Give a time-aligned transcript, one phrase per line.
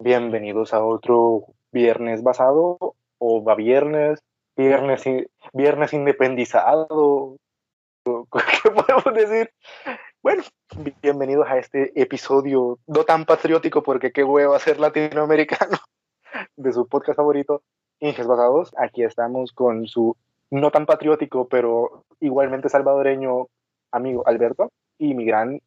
[0.00, 4.20] Bienvenidos a otro viernes basado o va viernes,
[4.56, 5.02] viernes,
[5.52, 7.36] viernes independizado.
[8.04, 9.50] ¿Qué podemos decir?
[10.22, 10.44] Bueno,
[11.02, 15.78] bienvenidos a este episodio no tan patriótico porque qué huevo ser latinoamericano
[16.56, 17.62] de su podcast favorito,
[17.98, 18.72] Inges Basados.
[18.78, 20.16] Aquí estamos con su
[20.50, 23.48] no tan patriótico, pero igualmente salvadoreño
[23.90, 25.60] amigo Alberto y mi gran,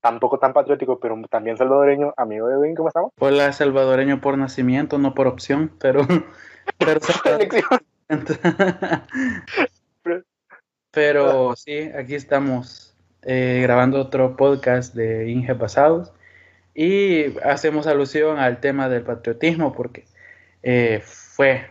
[0.00, 2.74] tampoco tan patriótico, pero también salvadoreño amigo de Edwin.
[2.74, 3.12] ¿Cómo estamos?
[3.18, 6.06] Hola, salvadoreño por nacimiento, no por opción, pero...
[6.78, 7.00] pero,
[10.90, 16.12] pero sí, aquí estamos eh, grabando otro podcast de Inge Pasados
[16.74, 20.06] y hacemos alusión al tema del patriotismo porque
[20.62, 21.66] eh, fue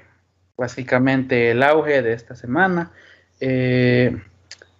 [0.56, 2.92] básicamente el auge de esta semana.
[3.40, 4.22] Eh,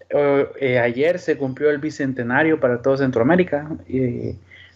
[0.10, 3.70] eh, ayer se cumplió el bicentenario para todo Centroamérica,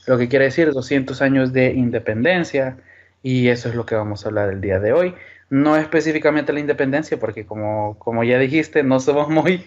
[0.06, 2.78] lo que quiere decir 200 años de independencia,
[3.24, 5.16] y eso es lo que vamos a hablar el día de hoy.
[5.50, 9.66] No específicamente la independencia, porque como, como ya dijiste, no somos muy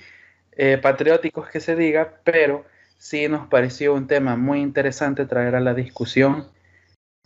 [0.56, 2.64] eh, patrióticos que se diga, pero
[2.98, 6.46] sí nos pareció un tema muy interesante traer a la discusión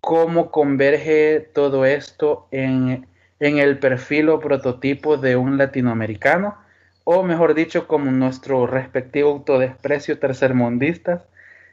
[0.00, 3.06] cómo converge todo esto en,
[3.38, 6.56] en el perfil o prototipo de un latinoamericano
[7.04, 11.26] o mejor dicho, como nuestro respectivo autodesprecio tercermundistas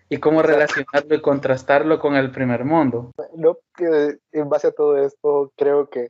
[0.10, 3.12] y cómo relacionarlo y contrastarlo con el primer mundo.
[3.36, 6.10] No, que en base a todo esto, creo que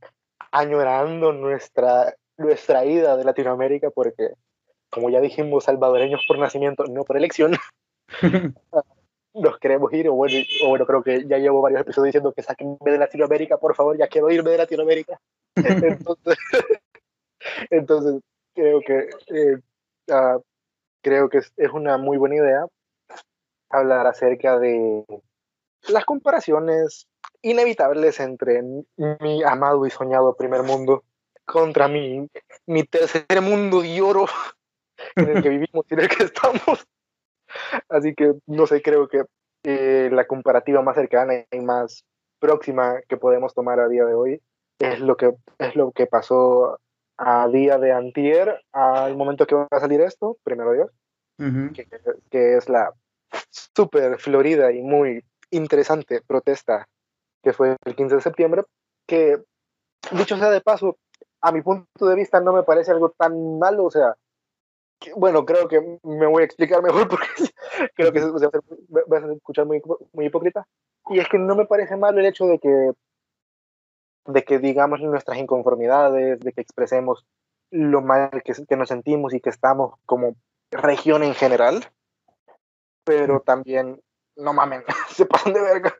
[0.52, 4.32] añorando nuestra, nuestra ida de Latinoamérica, porque
[4.90, 7.54] como ya dijimos, salvadoreños por nacimiento, no por elección,
[9.34, 12.44] nos queremos ir, o bueno, o bueno, creo que ya llevo varios episodios diciendo que
[12.44, 15.20] saquenme de Latinoamérica, por favor, ya quiero irme de Latinoamérica.
[15.56, 16.38] entonces,
[17.70, 18.22] entonces
[18.58, 19.60] creo que, eh,
[20.12, 20.40] ah,
[21.04, 22.66] creo que es, una muy buena idea
[23.70, 25.06] hablar acerca de
[25.90, 27.08] las comparaciones
[27.44, 28.64] inevitables entre
[28.98, 31.04] mi amado y soñado primer mundo
[31.46, 32.28] contra mi,
[32.66, 34.26] mi tercer mundo de oro
[35.16, 36.88] en el que vivimos y en el que estamos.
[37.90, 39.24] Así que no sé, creo que
[39.64, 42.06] eh, la comparativa más cercana y más
[42.40, 44.42] próxima que podemos tomar a día de hoy
[44.80, 46.80] es lo que es lo que pasó
[47.18, 50.92] a día de antier, al momento que va a salir esto, primero Dios,
[52.30, 52.94] que, es la
[53.50, 56.88] súper florida y muy interesante protesta
[57.44, 58.64] que fue el 15 de septiembre,
[59.08, 59.42] que
[60.12, 60.98] dicho sea de paso,
[61.42, 64.16] a mi punto de vista no me parece algo tan malo, o sea,
[65.16, 67.28] bueno, creo que me voy a explicar mejor porque
[67.96, 69.82] creo que va a escuchar muy,
[70.14, 70.68] muy hipócrita,
[71.10, 72.92] y es que no me parece malo el hecho de que
[74.28, 77.26] de que digamos nuestras inconformidades, de que expresemos
[77.72, 80.36] lo mal que, que nos sentimos y que estamos como
[80.72, 81.86] región en general,
[83.04, 84.02] pero también,
[84.36, 85.96] no mamen, se pasan de verga.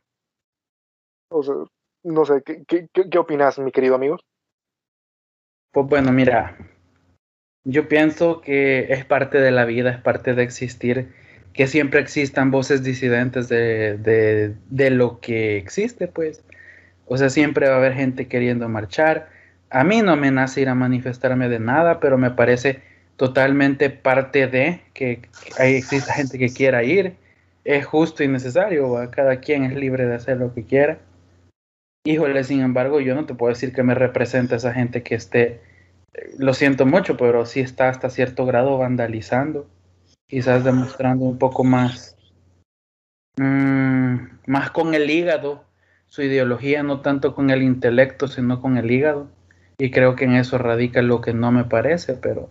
[1.30, 1.56] O sea,
[2.04, 4.18] no sé, ¿qué, qué, qué opinas, mi querido amigo?
[5.72, 6.58] Pues bueno, mira,
[7.64, 11.14] yo pienso que es parte de la vida, es parte de existir,
[11.54, 16.44] que siempre existan voces disidentes de, de, de lo que existe, pues.
[17.08, 19.30] O sea, siempre va a haber gente queriendo marchar.
[19.70, 22.82] A mí no me nace ir a manifestarme de nada, pero me parece
[23.16, 25.22] totalmente parte de que
[25.58, 27.16] hay, exista gente que quiera ir.
[27.64, 31.00] Es justo y necesario, cada quien es libre de hacer lo que quiera.
[32.06, 35.60] Híjole, sin embargo, yo no te puedo decir que me representa esa gente que esté,
[36.38, 39.68] lo siento mucho, pero sí está hasta cierto grado vandalizando,
[40.28, 42.18] quizás demostrando un poco más,
[43.38, 44.16] mmm,
[44.46, 45.67] más con el hígado
[46.08, 49.28] su ideología no tanto con el intelecto, sino con el hígado.
[49.78, 52.50] Y creo que en eso radica lo que no me parece, pero,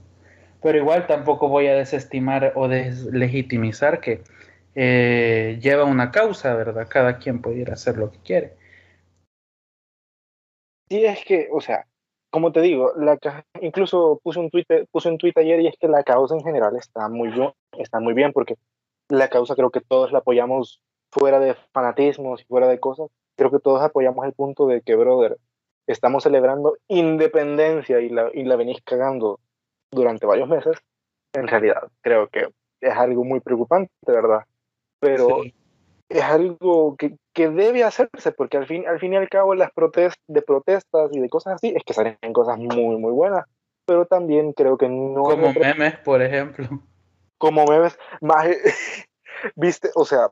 [0.62, 4.22] pero igual tampoco voy a desestimar o deslegitimizar que
[4.76, 6.86] eh, lleva una causa, ¿verdad?
[6.88, 8.52] Cada quien puede ir a hacer lo que quiere.
[10.88, 11.86] Sí, es que, o sea,
[12.30, 13.18] como te digo, la,
[13.60, 16.76] incluso puse un, tweet, puse un tweet ayer y es que la causa en general
[16.76, 17.32] está muy,
[17.78, 18.54] está muy bien porque
[19.08, 20.80] la causa creo que todos la apoyamos
[21.10, 24.96] fuera de fanatismos y fuera de cosas creo que todos apoyamos el punto de que,
[24.96, 25.38] brother,
[25.86, 29.40] estamos celebrando independencia y la, y la venís cagando
[29.90, 30.76] durante varios meses,
[31.32, 32.48] en realidad creo que
[32.80, 34.44] es algo muy preocupante, ¿verdad?
[35.00, 35.42] Pero
[36.08, 39.70] es algo que, que, debe hacerse, porque al fin, al fin y al cabo las
[39.72, 43.44] protestas, de protestas y de cosas así, es que salen cosas muy, muy buenas,
[43.84, 45.22] pero también creo que no...
[45.22, 46.68] Como memes, por ejemplo.
[47.38, 48.46] Como memes, más...
[49.54, 50.30] Viste, o sea,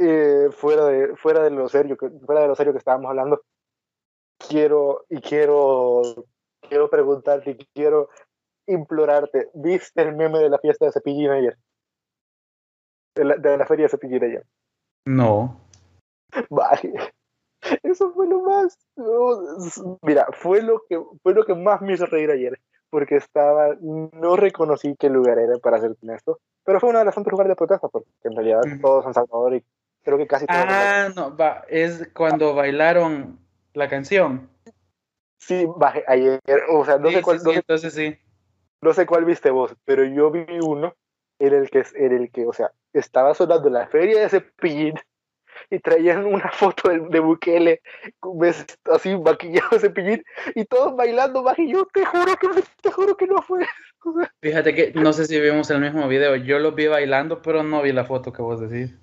[0.00, 3.42] eh, fuera, de, fuera, de lo serio, que, fuera de lo serio que estábamos hablando,
[4.48, 6.00] quiero y quiero,
[6.60, 8.08] quiero preguntarte, quiero
[8.66, 11.58] implorarte, ¿viste el meme de la fiesta de Cepillín ayer?
[13.14, 14.46] De la, de la feria de Cepillín ayer.
[15.04, 15.60] No.
[16.48, 17.12] Vale.
[17.82, 18.78] Eso fue lo más.
[20.02, 22.58] Mira, fue lo que fue lo que más me hizo reír ayer,
[22.88, 27.14] porque estaba no reconocí qué lugar era para ser honesto, pero fue uno de los
[27.14, 29.64] tantos lugares de protesta, porque en realidad todos San Salvador y
[30.02, 30.64] creo que casi todos.
[30.66, 33.38] Ah, no, va, es cuando bailaron
[33.74, 34.48] la canción.
[35.38, 37.40] Sí, bajé ayer, o sea, no sé cuál.
[37.40, 38.16] Sí, entonces sí.
[38.82, 40.94] No sé cuál viste vos, pero yo vi uno
[41.38, 44.94] en el que, en el que o sea, estaba sonando la feria de Cepillín
[45.70, 47.82] y traían una foto de, de Bukele
[48.84, 50.22] así maquillado Cepillín
[50.54, 52.48] y todos bailando más y yo te juro que,
[52.82, 53.66] te juro que no fue.
[54.40, 57.82] Fíjate que no sé si vimos el mismo video, yo lo vi bailando, pero no
[57.82, 58.94] vi la foto que vos decís.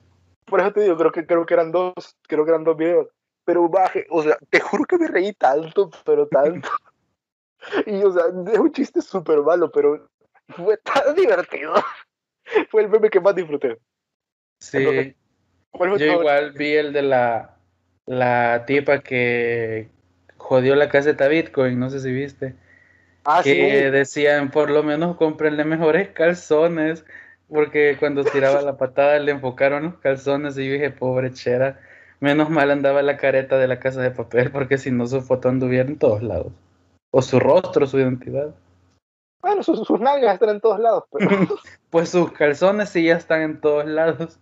[0.48, 1.94] Por eso te digo, creo que, creo que eran dos,
[2.28, 3.08] creo que eran dos videos.
[3.46, 6.70] Pero baje, o sea, te juro que me reí tanto, pero tanto.
[7.86, 10.08] Y, o sea, es un chiste súper malo, pero
[10.50, 11.74] fue tan divertido.
[12.70, 13.78] Fue el meme que más disfruté.
[14.62, 15.16] Sí.
[15.74, 17.58] Yo igual vi el de la,
[18.06, 19.90] la tipa que
[20.38, 22.56] jodió la caseta Bitcoin, no sé si viste.
[23.26, 27.04] Ah, que decían, por lo menos comprenle mejores calzones,
[27.50, 31.80] porque cuando tiraba la patada le enfocaron los calzones y yo dije, pobre chera,
[32.20, 35.50] menos mal andaba la careta de la casa de papel, porque si no su foto
[35.50, 36.52] anduviera en todos lados.
[37.12, 38.54] O su rostro, su identidad.
[39.42, 41.06] Bueno, sus, sus nalgas están en todos lados.
[41.12, 41.30] Pero...
[41.90, 44.40] pues sus calzones sí ya están en todos lados.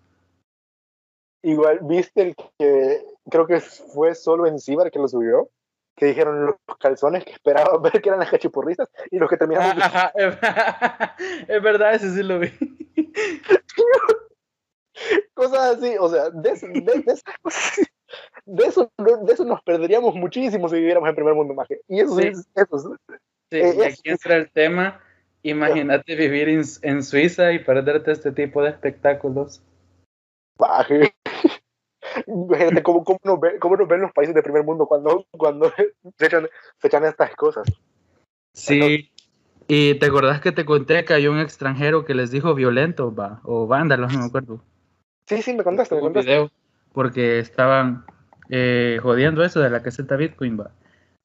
[1.44, 5.50] Igual, ¿viste el que creo que fue solo en Cibar que lo subió?
[5.96, 9.80] Que dijeron los calzones que esperaban ver que eran las cachipurristas y los que terminaron.
[9.82, 10.12] Ajá,
[11.48, 12.50] es verdad, ese sí lo vi.
[15.34, 17.22] Cosas así, o sea, de, de, de,
[18.46, 21.82] de, eso, de eso nos perderíamos muchísimo si viviéramos en primer mundo mágico.
[21.88, 22.98] Y eso sí, eso,
[23.52, 25.02] Sí, y aquí entra el tema.
[25.44, 29.62] Imagínate vivir en, en, Suiza y perderte este tipo de espectáculos.
[30.58, 31.14] Baje.
[32.26, 35.72] Imagínate cómo, cómo, nos ven, cómo, nos ven, los países de primer mundo cuando, cuando
[36.18, 36.48] se, echan,
[36.80, 37.68] se echan estas cosas.
[38.54, 39.12] Sí.
[39.68, 43.40] Y te acordás que te conté que hay un extranjero que les dijo violento, va,
[43.44, 44.62] o vándalos, no me acuerdo.
[45.28, 46.30] Sí, sí, me contaste, me contaste.
[46.30, 46.52] Video
[46.96, 48.06] porque estaban
[48.50, 50.72] eh, jodiendo eso de la caseta Bitcoin, va.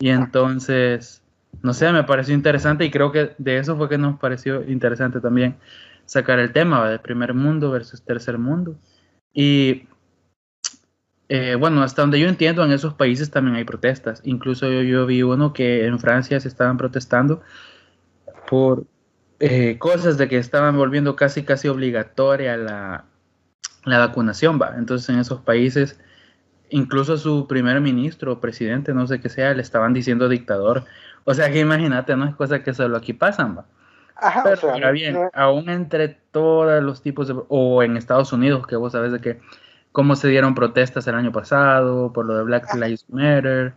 [0.01, 1.23] Y entonces,
[1.63, 5.21] no sé, me pareció interesante y creo que de eso fue que nos pareció interesante
[5.21, 5.57] también
[6.07, 6.91] sacar el tema ¿va?
[6.91, 8.75] de primer mundo versus tercer mundo.
[9.33, 9.87] Y
[11.29, 14.21] eh, bueno, hasta donde yo entiendo, en esos países también hay protestas.
[14.25, 17.43] Incluso yo, yo vi uno que en Francia se estaban protestando
[18.51, 18.85] por
[19.39, 23.05] eh, cosas de que estaban volviendo casi, casi obligatoria la,
[23.85, 24.59] la vacunación.
[24.61, 24.75] ¿va?
[24.77, 26.01] Entonces en esos países,
[26.69, 30.85] incluso su primer ministro o presidente, no sé qué sea, le estaban diciendo dictador.
[31.25, 33.57] O sea que imagínate, no es cosa que solo aquí pasan.
[33.57, 33.67] ¿va?
[34.17, 37.41] Ajá, Pero o sea, bien, aún entre todos los tipos de...
[37.47, 39.41] o en Estados Unidos, que vos sabes de que
[39.93, 43.75] cómo se dieron protestas el año pasado, por lo de Black Lives Matter,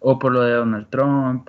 [0.00, 1.48] o por lo de Donald Trump,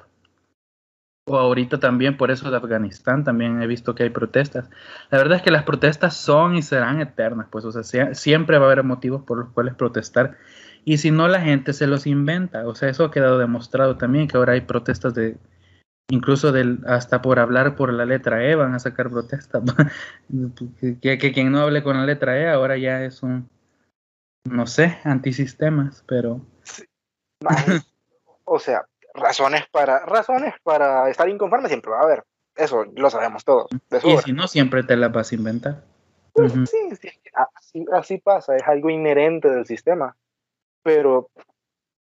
[1.27, 4.69] o ahorita también por eso de Afganistán, también he visto que hay protestas.
[5.11, 8.65] La verdad es que las protestas son y serán eternas, pues, o sea, siempre va
[8.65, 10.37] a haber motivos por los cuales protestar.
[10.85, 12.65] Y si no, la gente se los inventa.
[12.65, 15.37] O sea, eso ha quedado demostrado también, que ahora hay protestas de,
[16.09, 19.63] incluso del, hasta por hablar por la letra E van a sacar protestas.
[21.01, 23.49] que, que, quien no hable con la letra E ahora ya es un,
[24.45, 26.39] no sé, antisistemas, pero...
[28.45, 28.85] o sea,
[29.17, 32.23] razones para, razones para estar inconforme siempre va a haber.
[32.55, 33.67] Eso lo sabemos todos.
[34.03, 35.83] Y si no, siempre te las vas a inventar.
[36.33, 40.15] Pues, sí, sí así, así, pasa, es algo inherente del sistema.
[40.83, 41.29] Pero,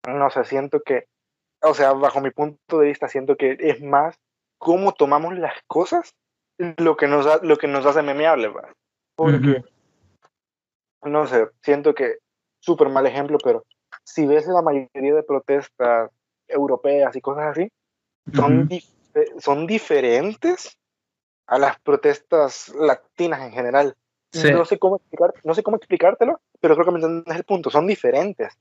[0.07, 1.07] no sé, siento que,
[1.63, 4.17] o sea, bajo mi punto de vista, siento que es más
[4.59, 6.15] cómo tomamos las cosas
[6.59, 8.75] lo que nos, lo que nos hace memeable, ¿verdad?
[9.15, 9.65] Porque,
[11.03, 12.19] no sé, siento que,
[12.61, 13.65] súper mal ejemplo, pero
[14.05, 16.11] si ves la mayoría de protestas
[16.49, 17.71] europeas y cosas así,
[18.35, 18.69] son,
[19.39, 20.77] son diferentes
[21.47, 23.97] a las protestas latinas en general.
[24.53, 27.71] No, sé cómo explicar, no sé cómo explicártelo, pero creo que me entiendes el punto.
[27.71, 28.53] Son diferentes.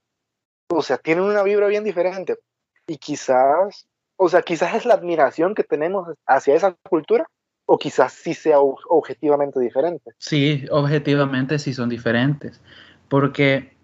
[0.70, 2.38] O sea, tienen una vibra bien diferente.
[2.86, 7.28] Y quizás, o sea, quizás es la admiración que tenemos hacia esa cultura,
[7.66, 10.12] o quizás sí sea objetivamente diferente.
[10.16, 12.62] Sí, objetivamente sí son diferentes.
[13.10, 13.76] Porque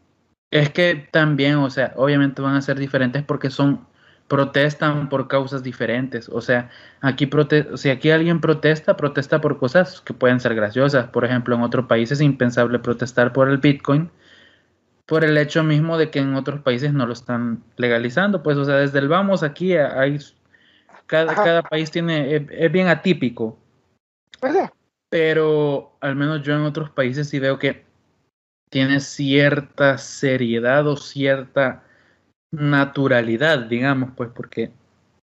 [0.50, 3.86] es que también, o sea, obviamente van a ser diferentes porque son
[4.28, 6.28] protestan por causas diferentes.
[6.28, 7.28] O sea, aquí
[7.76, 11.06] si aquí alguien protesta, protesta por cosas que pueden ser graciosas.
[11.08, 14.10] Por ejemplo, en otro país es impensable protestar por el Bitcoin
[15.06, 18.42] por el hecho mismo de que en otros países no lo están legalizando.
[18.42, 20.18] Pues, o sea, desde el vamos aquí hay
[21.06, 23.58] cada, cada país tiene es, bien atípico.
[24.40, 24.56] Pues
[25.10, 27.84] Pero al menos yo en otros países sí veo que
[28.70, 31.84] tiene cierta seriedad o cierta
[32.56, 34.70] naturalidad, digamos, pues porque,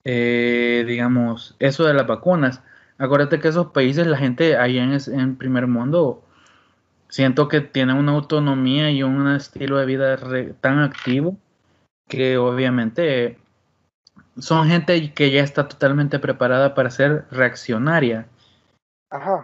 [0.04, 2.62] eh, digamos, eso de las vacunas,
[2.98, 6.24] acuérdate que esos países, la gente ahí en, en primer mundo,
[7.10, 10.18] siento que tienen una autonomía y un estilo de vida
[10.62, 11.38] tan activo
[12.08, 13.38] que obviamente
[14.38, 18.28] son gente que ya está totalmente preparada para ser reaccionaria.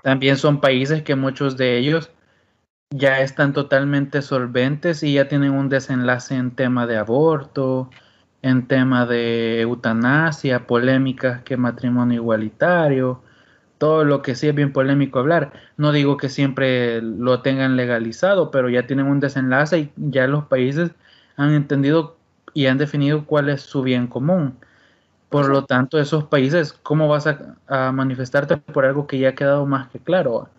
[0.04, 2.10] También son países que muchos de ellos
[2.90, 7.90] ya están totalmente solventes y ya tienen un desenlace en tema de aborto,
[8.42, 13.22] en tema de eutanasia, polémicas que matrimonio igualitario,
[13.78, 15.52] todo lo que sí es bien polémico hablar.
[15.78, 20.46] No digo que siempre lo tengan legalizado, pero ya tienen un desenlace y ya los
[20.46, 20.92] países
[21.36, 22.18] han entendido
[22.54, 24.58] y han definido cuál es su bien común.
[25.30, 29.66] Por lo tanto, esos países, ¿cómo vas a, manifestarte por algo que ya ha quedado
[29.66, 30.50] más que claro?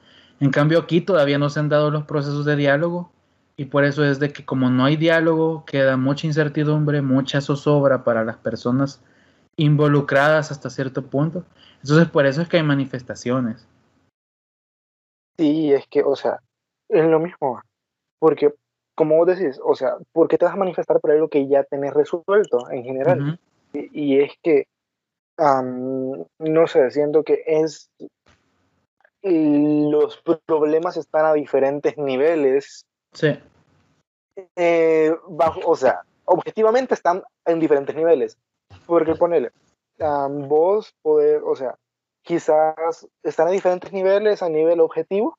[0.41, 3.11] En cambio, aquí todavía no se han dado los procesos de diálogo
[3.57, 8.05] y por eso es de que como no hay diálogo, queda mucha incertidumbre, mucha zozobra
[8.05, 9.03] para las personas
[9.57, 11.45] involucradas hasta cierto punto.
[11.83, 13.67] Entonces, por eso es que hay manifestaciones.
[15.37, 16.41] Sí, es que, o sea,
[16.89, 17.61] es lo mismo,
[18.19, 18.55] porque
[18.99, 21.63] como vos decís, o sea, ¿por qué te vas a manifestar por algo que ya
[21.63, 23.39] tenés resuelto en general?
[23.73, 24.67] y, es que,
[25.39, 27.93] no sé, siento que es,
[29.23, 32.87] los problemas están a diferentes niveles.
[33.13, 33.39] Sí.
[34.57, 38.39] Eh, bajo, o sea, objetivamente están en diferentes niveles.
[38.87, 39.51] Porque ponele,
[39.99, 41.77] vos poder, o sea,
[42.23, 45.39] quizás están a diferentes niveles a nivel objetivo,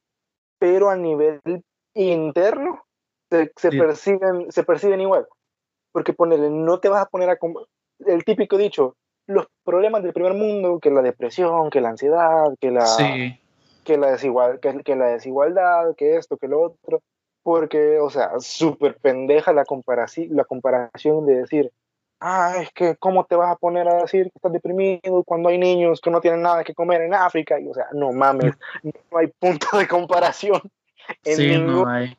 [0.60, 1.40] pero a nivel
[1.94, 2.84] interno
[3.30, 5.28] se, se perciben, se perciben igual.
[5.92, 7.38] Porque ponele, no te vas a poner a,
[8.06, 8.96] el típico dicho,
[9.28, 12.86] los problemas del primer mundo, que la depresión, que la ansiedad, que la,
[13.90, 17.02] que la, desigual, que, la desigualdad, que esto, que lo otro,
[17.42, 21.72] porque, o sea, súper pendeja la, comparación, la comparación de decir,
[22.20, 25.58] ah, es que cómo te vas a poner a decir que estás deprimido cuando hay
[25.58, 28.54] niños que no tienen nada que comer en África, y o sea, no mames,
[28.84, 30.62] no hay punto de comparación
[31.24, 32.16] en, ningún, hay.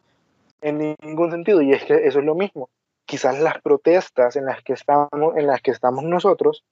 [0.60, 2.68] en ningún sentido, y es que eso es lo mismo.
[3.04, 6.64] Quizás las protestas en las que estamos, en las que estamos nosotros,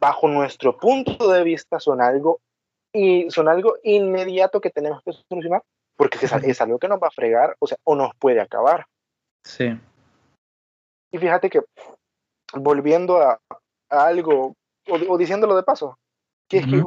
[0.00, 2.40] bajo nuestro punto de vista, son algo,
[2.92, 5.62] y son algo inmediato que tenemos que solucionar,
[5.96, 8.86] porque es, algo que nos va a fregar, o sea, o nos puede acabar.
[9.44, 9.78] Sí.
[11.12, 11.60] Y fíjate que,
[12.54, 13.40] volviendo a,
[13.88, 14.54] algo,
[14.88, 15.98] o, diciéndolo de paso,
[16.48, 16.82] que es que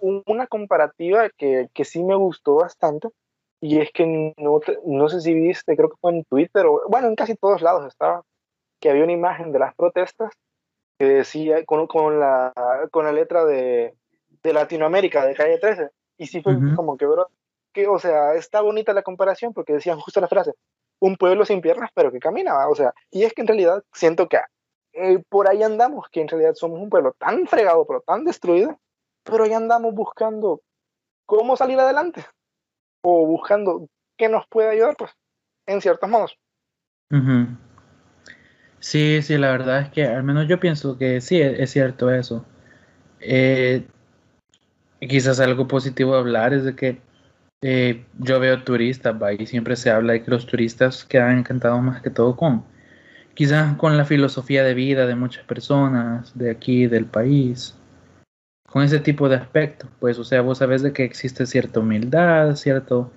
[0.00, 3.08] una comparativa que, que sí me gustó bastante
[3.60, 7.08] y es que no, no sé si viste, creo que fue en Twitter, o bueno,
[7.08, 8.22] en casi todos lados estaba,
[8.80, 10.32] que había una imagen de las protestas
[10.98, 12.52] que decía, con, con, la,
[12.90, 13.94] con la letra de,
[14.42, 15.90] de Latinoamérica, de calle 13.
[16.16, 17.28] Y sí fue como que, bro,
[17.72, 20.52] que, o sea, está bonita la comparación porque decían justo la frase,
[21.00, 22.68] un pueblo sin piernas, pero que caminaba.
[22.68, 24.38] O sea, y es que en realidad siento que
[24.94, 28.80] eh, por ahí andamos, que en realidad somos un pueblo tan fregado, pero tan destruido,
[29.22, 30.60] pero ahí andamos buscando
[31.26, 32.24] cómo salir adelante
[33.02, 35.12] o buscando qué nos puede ayudar, pues,
[35.66, 36.38] en ciertos modos.
[38.80, 42.44] Sí, sí, la verdad es que al menos yo pienso que sí, es, cierto eso.
[43.20, 43.86] Eh,
[45.00, 46.98] quizás algo positivo hablar es de que
[47.62, 52.02] eh, yo veo turistas, y siempre se habla de que los turistas quedan encantados más
[52.02, 52.64] que todo con,
[53.34, 57.76] quizás con la filosofía de vida de muchas personas de aquí, del país,
[58.68, 62.54] con ese tipo de aspectos, pues, o sea, vos sabes de que existe cierta humildad,
[62.56, 63.10] cierto,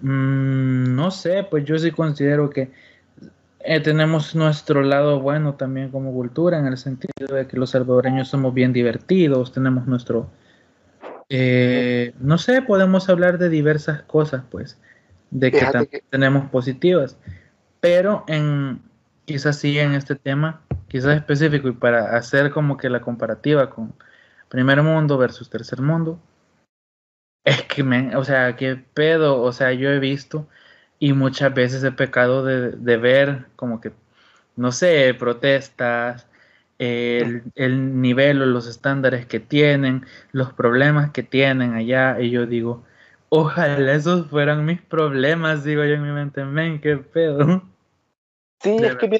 [0.00, 2.70] mm, no sé, pues yo sí considero que
[3.60, 8.28] eh, tenemos nuestro lado bueno también como cultura, en el sentido de que los salvadoreños
[8.28, 10.30] somos bien divertidos, tenemos nuestro,
[11.28, 14.78] eh, no sé, podemos hablar de diversas cosas, pues,
[15.30, 17.18] de que, que tenemos positivas,
[17.80, 18.80] pero en,
[19.24, 23.92] quizás sí en este tema, quizás específico y para hacer como que la comparativa con
[24.48, 26.18] primer mundo versus tercer mundo.
[27.44, 30.48] Es que, me, o sea, qué pedo, o sea, yo he visto
[30.98, 33.92] y muchas veces he pecado de, de ver como que,
[34.56, 36.26] no sé, protestas,
[36.78, 42.46] el, el, nivel o los estándares que tienen, los problemas que tienen allá, y yo
[42.46, 42.84] digo,
[43.28, 47.62] ojalá esos fueran mis problemas, digo yo en mi mente, men, qué pedo.
[48.60, 49.18] Sí, es que,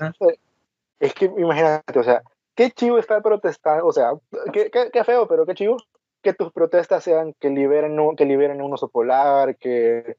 [1.00, 2.22] es que imagínate, o sea,
[2.54, 4.12] qué chivo estar protestando, o sea,
[4.52, 5.76] qué, qué, feo, pero qué chivo
[6.22, 10.16] que tus protestas sean que liberen, que liberen un oso polar, que,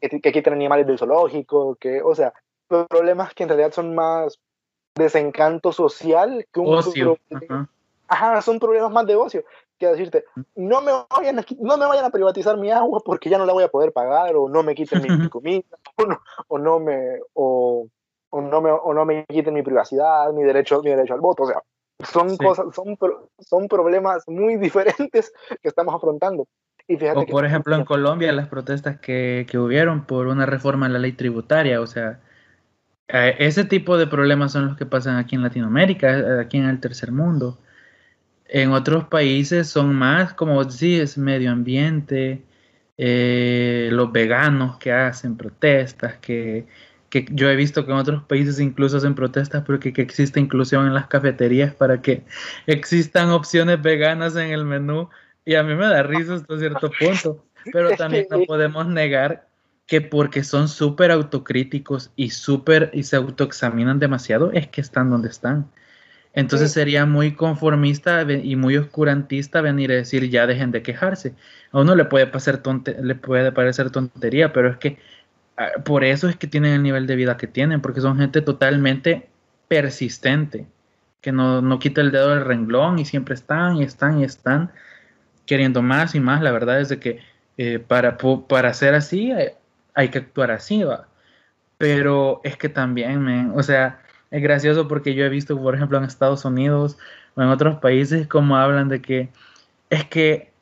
[0.00, 2.32] que, quiten, animales del zoológico, que, o sea,
[2.68, 4.38] problemas que en realidad son más
[4.94, 7.18] desencanto social que un ocio.
[8.06, 8.42] Ajá.
[8.42, 9.44] son problemas más de ocio
[9.78, 10.24] que decirte,
[10.54, 13.52] no me, vayan a, no me vayan a privatizar mi agua porque ya no la
[13.52, 15.64] voy a poder pagar, o no me quiten mi comida,
[15.96, 17.88] o no, o no me, o,
[18.30, 21.44] o no me, o no me quiten mi privacidad, mi derecho, mi derecho al voto.
[21.44, 21.62] O sea,
[22.04, 22.96] son cosas, son,
[23.40, 25.32] son problemas muy diferentes
[25.62, 26.46] que estamos afrontando.
[26.86, 30.86] Y fíjate o por ejemplo en Colombia las protestas que, que hubieron por una reforma
[30.86, 32.20] a la ley tributaria, o sea,
[33.14, 36.80] eh, ese tipo de problemas son los que pasan aquí en Latinoamérica, aquí en el
[36.80, 37.60] tercer mundo.
[38.46, 42.42] En otros países son más, como decís, medio ambiente,
[42.98, 46.66] eh, los veganos que hacen protestas, que,
[47.08, 50.86] que, yo he visto que en otros países incluso hacen protestas porque que existe inclusión
[50.86, 52.24] en las cafeterías para que
[52.66, 55.08] existan opciones veganas en el menú.
[55.44, 59.46] Y a mí me da risa hasta cierto punto, pero también no podemos negar
[59.86, 65.28] que porque son súper autocríticos y súper y se autoexaminan demasiado, es que están donde
[65.28, 65.70] están.
[66.34, 71.34] Entonces sería muy conformista y muy oscurantista venir a decir ya dejen de quejarse.
[71.70, 72.60] A uno le puede, pasar
[73.02, 74.98] le puede parecer tontería, pero es que
[75.56, 78.42] ah, por eso es que tienen el nivel de vida que tienen, porque son gente
[78.42, 79.28] totalmente
[79.68, 80.66] persistente,
[81.20, 84.72] que no, no quita el dedo del renglón y siempre están y están y están
[85.46, 86.42] queriendo más y más.
[86.42, 87.20] La verdad es de que
[87.58, 89.54] eh, para, para ser así eh,
[89.94, 91.08] hay que actuar así, va.
[91.78, 96.04] Pero es que también, o sea, es gracioso porque yo he visto, por ejemplo, en
[96.04, 96.98] Estados Unidos
[97.36, 99.30] o en otros países, como hablan de que
[99.90, 100.52] es que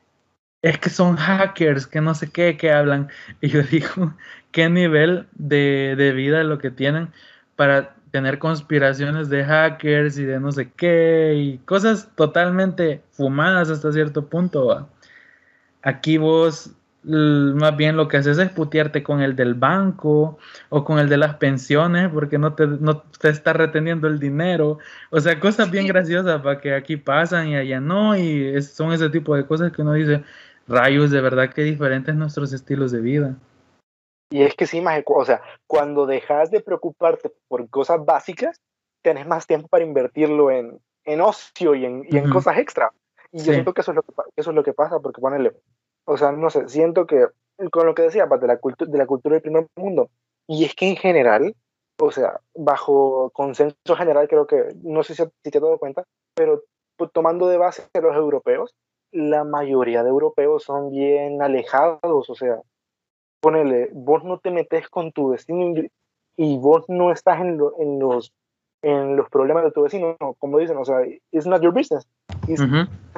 [0.63, 3.09] es que son hackers, que no sé qué, que hablan.
[3.41, 4.15] Y yo digo,
[4.51, 7.09] ¿qué nivel de, de vida es lo que tienen
[7.55, 13.91] para tener conspiraciones de hackers y de no sé qué y cosas totalmente fumadas hasta
[13.91, 14.67] cierto punto?
[14.67, 14.87] ¿va?
[15.81, 16.71] Aquí vos
[17.03, 20.37] más bien lo que haces es putearte con el del banco
[20.69, 24.79] o con el de las pensiones porque no te, no te está reteniendo el dinero.
[25.11, 28.15] O sea, cosas bien graciosas para que aquí pasan y allá no.
[28.17, 30.23] Y son ese tipo de cosas que uno dice,
[30.67, 33.35] rayos, de verdad que diferentes nuestros estilos de vida.
[34.29, 38.59] Y es que sí, más, o sea, cuando dejas de preocuparte por cosas básicas,
[39.03, 42.91] tenés más tiempo para invertirlo en, en ocio y en, y en cosas extra.
[43.31, 45.53] Y yo siento que eso es, lo que eso es lo que pasa, porque ponele,
[46.05, 47.27] o sea, no sé, siento que
[47.71, 50.09] con lo que decía, de la, de la cultura del primer mundo,
[50.47, 51.55] y es que en general,
[51.99, 56.03] o sea, bajo consenso general, creo que, no sé si, te has dado cuenta,
[56.35, 56.63] pero
[56.97, 58.73] pues, tomando de base a los europeos,
[59.11, 62.61] la mayoría de europeos son bien alejados, o sea,
[63.39, 65.83] ponele, vos no te metes con tu vecino
[66.35, 68.33] y vos no estás en, en, los,
[68.81, 72.07] en los problemas de tu vecino, como dicen, o sea, it's not your business,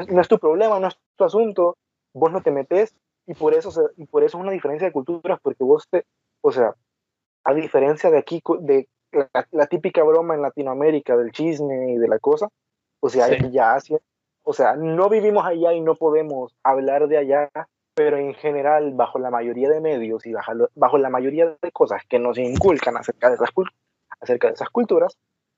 [0.09, 1.77] no es tu problema, no es tu asunto,
[2.15, 2.95] vos no te metes
[3.27, 6.05] y por eso, y por eso es una diferencia de culturas, porque vos te,
[6.41, 6.73] o sea,
[7.43, 8.87] a diferencia de aquí, de
[9.51, 12.49] la, típica broma en Latinoamérica del chisme y de la cosa,
[12.99, 13.77] o sea, ya,
[14.43, 17.49] o sea, no vivimos allá y no podemos hablar de allá,
[17.95, 22.03] pero en general, bajo la mayoría de medios y bajo, bajo la mayoría de cosas
[22.07, 23.49] que nos inculcan acerca de, esas,
[24.21, 25.17] acerca de esas culturas,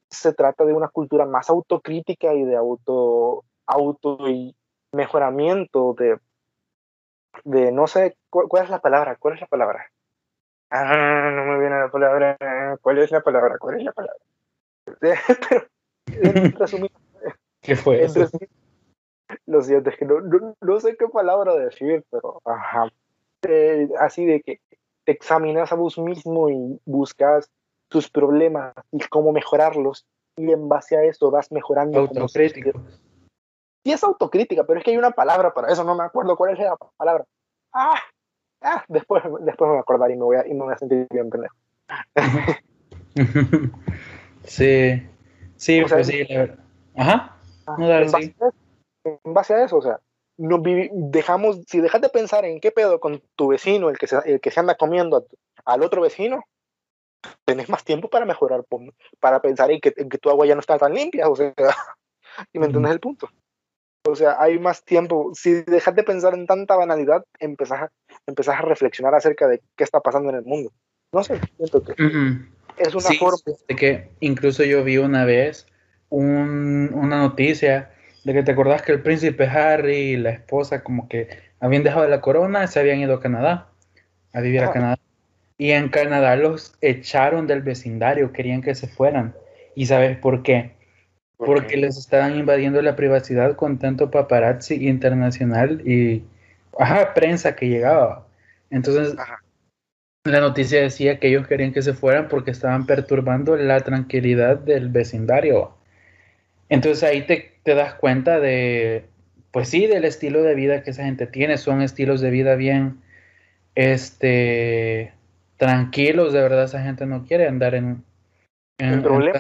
[0.09, 4.55] se trata de una cultura más autocrítica y de auto, auto y
[4.93, 6.17] mejoramiento de
[7.43, 9.15] de no sé, ¿cuál, es la palabra?
[9.15, 9.91] ¿Cuál es la palabra?
[10.69, 12.37] Ah, no me viene la palabra.
[12.81, 13.57] ¿Cuál es la palabra?
[13.57, 14.19] ¿Cuál es la palabra?
[16.05, 16.91] Pero, resumir,
[17.61, 18.25] ¿Qué fue eso?
[19.45, 20.21] lo siento, es que no,
[20.61, 22.87] no, sé qué palabra decir, pero ajá.
[23.45, 24.61] Eh, así de que
[25.03, 27.51] te examinas a vos mismo y buscas
[27.89, 30.05] tus problemas y cómo mejorarlos
[30.37, 31.99] y en base a eso vas mejorando.
[31.99, 32.71] Autocrítico
[33.83, 36.53] sí es autocrítica, pero es que hay una palabra para eso, no me acuerdo cuál
[36.53, 37.25] es la palabra.
[37.73, 37.99] Ah,
[38.61, 40.77] ah después, después me voy a acordar y me voy a, y me voy a
[40.77, 41.55] sentir bien pendejo.
[44.43, 45.07] sí,
[45.55, 46.59] sí, pues sí, la verdad.
[46.95, 47.37] Ajá.
[47.67, 48.53] Ah, en, base eso,
[49.03, 49.99] en, base a eso, o sea,
[50.37, 54.17] no dejamos, si dejas de pensar en qué pedo con tu vecino, el que se,
[54.25, 55.25] el que se anda comiendo
[55.65, 56.43] al otro vecino,
[57.45, 58.63] tenés más tiempo para mejorar,
[59.19, 61.53] para pensar en que, en que tu agua ya no está tan limpia, o sea,
[62.53, 63.29] y me entiendes el punto.
[64.09, 65.31] O sea, hay más tiempo.
[65.33, 67.91] Si dejas de pensar en tanta banalidad, empezás a,
[68.25, 70.71] empezás a reflexionar acerca de qué está pasando en el mundo.
[71.11, 71.93] No sé, siento que
[72.77, 73.37] es una forma.
[73.67, 75.67] De que incluso yo vi una vez
[76.09, 77.91] una noticia
[78.23, 81.27] de que te acordás que el príncipe Harry y la esposa como que
[81.59, 83.69] habían dejado la corona y se habían ido a Canadá,
[84.33, 84.99] a vivir a Canadá.
[85.57, 89.35] Y en Canadá los echaron del vecindario, querían que se fueran.
[89.75, 90.76] ¿Y sabes por qué?
[91.37, 96.23] Porque les estaban invadiendo la privacidad con tanto paparazzi internacional y
[96.77, 98.27] ajá, prensa que llegaba.
[98.69, 99.15] Entonces,
[100.23, 104.89] la noticia decía que ellos querían que se fueran porque estaban perturbando la tranquilidad del
[104.89, 105.75] vecindario.
[106.69, 109.05] Entonces ahí te, te das cuenta de,
[109.51, 111.57] pues sí, del estilo de vida que esa gente tiene.
[111.57, 113.01] Son estilos de vida bien,
[113.75, 115.13] este,
[115.57, 116.33] tranquilos.
[116.33, 118.03] De verdad, esa gente no quiere andar en,
[118.79, 119.39] el problema.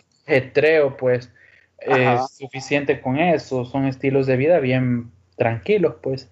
[0.97, 1.31] pues
[1.79, 6.29] es suficiente con eso, son estilos de vida bien tranquilos, pues.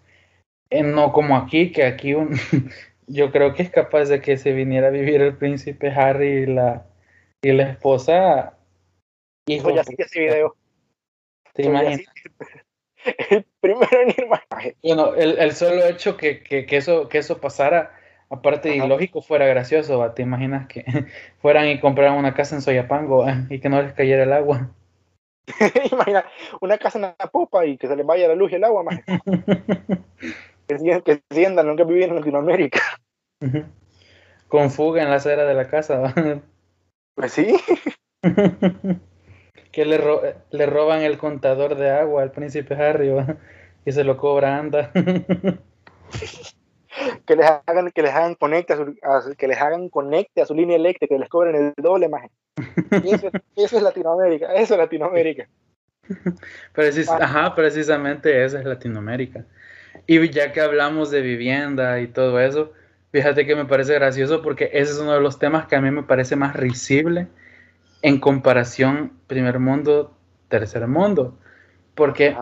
[0.70, 2.32] Eh, no como aquí, que aquí un,
[3.08, 6.46] yo creo que es capaz de que se viniera a vivir el príncipe Harry y
[6.48, 6.86] la,
[7.42, 8.58] y la esposa.
[9.48, 10.56] Hijo, ya sí ese video.
[11.54, 12.02] ¿Te imaginas?
[13.30, 14.28] El primero en ir
[14.82, 17.92] Bueno, el, el solo hecho que, que, que, eso, que eso pasara,
[18.32, 20.12] aparte de ilógico, fuera gracioso.
[20.14, 20.84] ¿Te imaginas que
[21.40, 24.72] fueran y compraran una casa en Soyapango y que no les cayera el agua?
[25.92, 26.26] Imagina,
[26.62, 28.84] una casa en la popa y que se les vaya la luz y el agua,
[28.84, 29.00] más.
[30.68, 32.82] que, que sientan, nunca vivir en Latinoamérica.
[34.48, 36.14] Con fuga en la acera de la casa.
[37.16, 37.58] Pues sí.
[39.72, 40.00] que le,
[40.52, 43.12] le roban el contador de agua al príncipe Harry
[43.86, 44.92] y se lo cobra anda.
[47.26, 48.78] Que les hagan que les hagan conecte a
[49.22, 52.30] su, que les hagan conecte a su línea eléctrica que les cobren el doble más
[52.90, 55.48] eso, eso, es Latinoamérica eso es Latinoamérica.
[57.20, 59.44] Ajá precisamente eso es Latinoamérica.
[60.06, 62.72] Y ya que hablamos de vivienda y todo eso
[63.12, 65.90] fíjate que me parece gracioso porque ese es uno de los temas que a mí
[65.90, 67.28] me parece más risible
[68.02, 70.16] en comparación primer mundo
[70.48, 71.38] tercer mundo.
[71.96, 72.36] Porque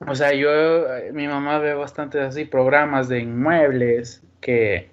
[0.00, 4.90] o sea, yo, eh, mi mamá ve bastante así programas de inmuebles que,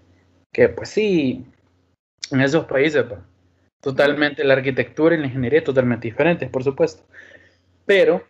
[0.53, 1.45] que pues sí,
[2.31, 3.19] en esos países, pues,
[3.81, 7.03] totalmente la arquitectura y la ingeniería totalmente diferentes, por supuesto.
[7.85, 8.23] Pero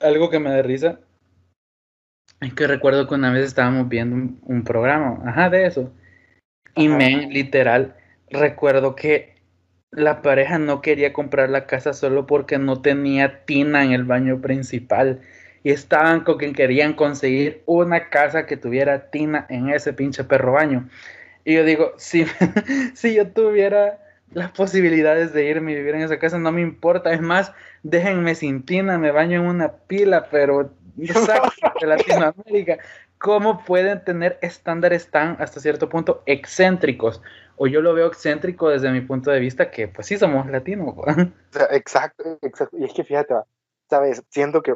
[0.00, 0.98] algo que me da risa
[2.40, 5.92] es que recuerdo que una vez estábamos viendo un, programa, ajá, de eso.
[6.74, 7.96] Y me, literal,
[8.30, 9.36] recuerdo que
[9.90, 14.40] la pareja no quería comprar la casa solo porque no tenía tina en el baño
[14.40, 15.20] principal
[15.62, 20.52] y estaban con que querían conseguir una casa que tuviera tina en ese pinche perro
[20.52, 20.88] baño.
[21.44, 22.24] Y yo digo, si,
[22.94, 23.98] si yo tuviera
[24.32, 27.12] las posibilidades de irme y vivir en esa casa, no me importa.
[27.12, 32.78] Es más, déjenme sin tina, me baño en una pila, pero de Latinoamérica.
[33.18, 37.20] ¿Cómo pueden tener estándares tan, hasta cierto punto, excéntricos?
[37.56, 40.94] O yo lo veo excéntrico desde mi punto de vista, que pues sí somos latinos.
[41.70, 42.78] Exacto, exacto.
[42.78, 43.34] Y es que fíjate,
[43.90, 44.74] sabes, siento que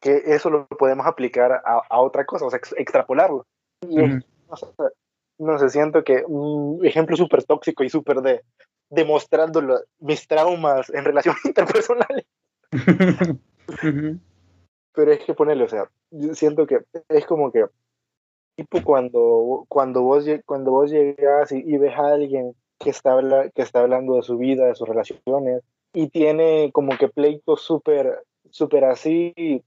[0.00, 3.46] que eso lo podemos aplicar a, otra cosa, o sea, extrapolarlo.
[3.88, 3.96] Y
[5.38, 8.42] no, sé, siento que un ejemplo súper tóxico y súper de
[8.88, 9.62] demostrando
[9.98, 12.26] mis traumas en relaciones interpersonales.
[14.92, 15.90] Pero es que ponerle, o sea,
[16.32, 17.66] siento que es como que
[18.56, 23.14] tipo cuando, cuando, vos, cuando vos llegas y, ves a alguien que está,
[23.54, 28.24] que está hablando de su vida, de sus relaciones, y tiene como que pleitos súper,
[28.50, 29.62] súper así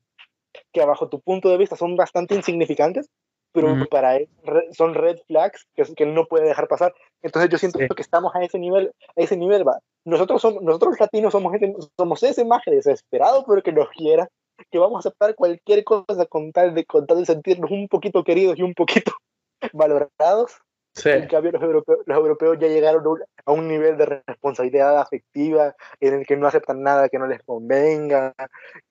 [0.72, 3.10] que bajo tu punto de vista son bastante insignificantes,
[3.52, 4.30] pero para él
[4.72, 6.94] son red flags que, que él no puede dejar pasar.
[7.22, 9.80] Entonces yo siento que estamos a ese nivel, a ese nivel, va.
[10.06, 11.54] Nosotros somos, nosotros latinos somos,
[11.98, 14.30] somos ese maje desesperado, pero que nos quiera,
[14.72, 18.24] que vamos a aceptar cualquier cosa con tal de, con tal de sentirnos un poquito
[18.24, 19.14] queridos y un poquito
[19.74, 20.60] valorados.
[21.06, 23.04] En cambio, los europeos, los europeos ya llegaron
[23.46, 27.42] a un nivel de responsabilidad afectiva en el que no aceptan nada que no les
[27.44, 28.34] convenga,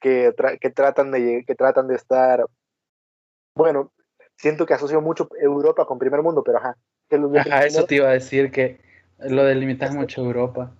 [0.00, 2.44] que, que, tratan, de, que tratan de estar...
[3.54, 3.92] Bueno,
[4.36, 6.76] siento que asocio mucho Europa con primer mundo, pero ajá.
[7.38, 8.80] ajá, eso te iba a decir que
[9.18, 10.72] lo delimitas mucho Europa.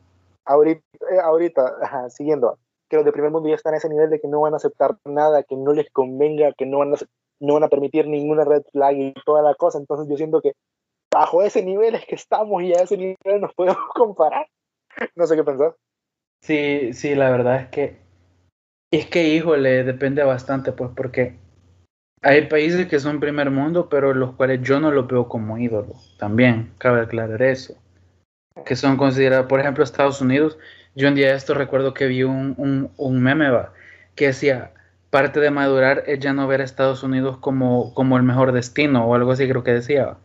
[0.44, 4.10] Ahorita, eh, ahorita ajá, siguiendo, que los de primer mundo ya están a ese nivel
[4.10, 6.96] de que no van a aceptar nada que no les convenga, que no van a,
[7.40, 9.78] no van a permitir ninguna red flag y toda la cosa.
[9.78, 10.52] Entonces yo siento que
[11.10, 14.48] bajo ese nivel es que estamos y a ese nivel nos podemos comparar.
[15.14, 15.76] No sé qué pensar.
[16.42, 18.08] Sí, sí, la verdad es que
[18.90, 21.36] es que, híjole, depende bastante, pues, porque
[22.22, 26.16] hay países que son primer mundo, pero los cuales yo no los veo como ídolos.
[26.18, 27.74] También, cabe aclarar eso.
[28.64, 30.58] Que son considerados, por ejemplo, Estados Unidos.
[30.94, 33.72] Yo un día esto recuerdo que vi un, un, un meme, va,
[34.14, 34.72] que decía,
[35.10, 39.06] parte de madurar es ya no ver a Estados Unidos como, como el mejor destino,
[39.06, 40.16] o algo así creo que decía.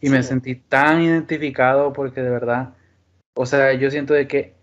[0.00, 2.74] Y me sentí tan identificado porque de verdad,
[3.36, 4.54] o sea, yo siento de que,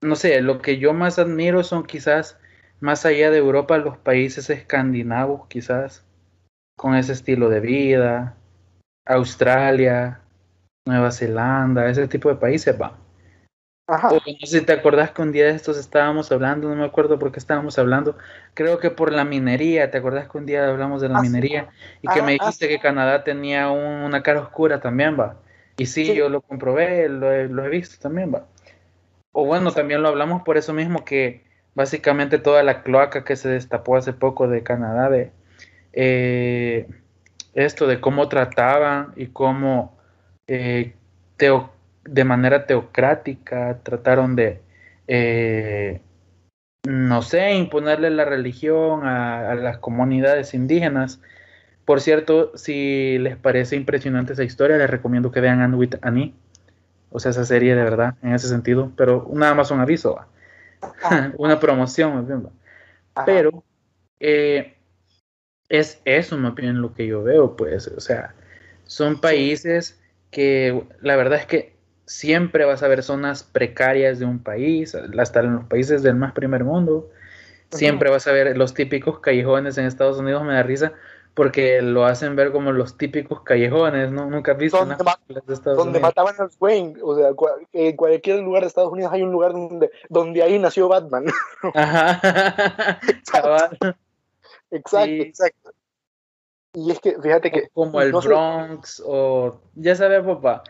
[0.00, 2.38] no sé, lo que yo más admiro son quizás
[2.80, 6.04] más allá de Europa, los países escandinavos, quizás,
[6.76, 8.36] con ese estilo de vida,
[9.04, 10.20] Australia,
[10.86, 12.96] Nueva Zelanda, ese tipo de países, va.
[13.90, 14.10] Ajá.
[14.12, 17.18] no sé si te acordás que un día de estos estábamos hablando, no me acuerdo
[17.18, 18.18] por qué estábamos hablando,
[18.52, 21.70] creo que por la minería, ¿te acordás que un día hablamos de la ah, minería
[22.02, 25.36] y que me ah, dijiste que Canadá tenía una cara oscura también, va?
[25.78, 28.46] Y sí, yo lo comprobé, lo he, visto también, va.
[29.32, 33.48] O bueno, también lo hablamos por eso mismo que básicamente toda la cloaca que se
[33.48, 35.30] destapó hace poco de Canadá, de
[35.94, 36.86] eh,
[37.54, 39.96] esto de cómo trataban y cómo
[40.46, 40.94] eh,
[41.38, 41.50] te
[42.12, 44.60] de manera teocrática trataron de,
[45.06, 46.00] eh,
[46.86, 51.20] no sé, imponerle la religión a, las comunidades indígenas.
[51.84, 56.34] Por cierto, si les parece impresionante esa historia, les recomiendo que vean Anne with Annie.
[57.10, 58.92] O sea, esa serie de verdad, en ese sentido.
[58.96, 60.18] Pero nada más un aviso,
[61.38, 62.50] una promoción.
[63.24, 63.64] Pero
[64.20, 64.76] eh,
[65.68, 67.88] es eso, más bien, lo que yo veo, pues.
[67.88, 68.34] O sea,
[68.84, 71.77] son países que la verdad es que
[72.08, 76.32] siempre vas a ver zonas precarias de un país, hasta en los países del más
[76.32, 77.10] primer mundo.
[77.70, 80.94] Siempre vas a ver los típicos callejones en Estados Unidos, me da risa,
[81.34, 84.24] porque lo hacen ver como los típicos callejones, ¿no?
[84.24, 87.28] Nunca has visto donde, de Estados donde mataban a Wayne, o sea,
[87.74, 91.26] en cualquier lugar de Estados Unidos hay un lugar donde, donde ahí nació Batman.
[91.74, 92.98] Ajá.
[93.10, 93.76] exacto,
[94.70, 95.72] exacto.
[96.72, 97.68] Y es que, fíjate que...
[97.74, 99.60] Como el Bronx, o...
[99.74, 100.62] Ya sabes, papá,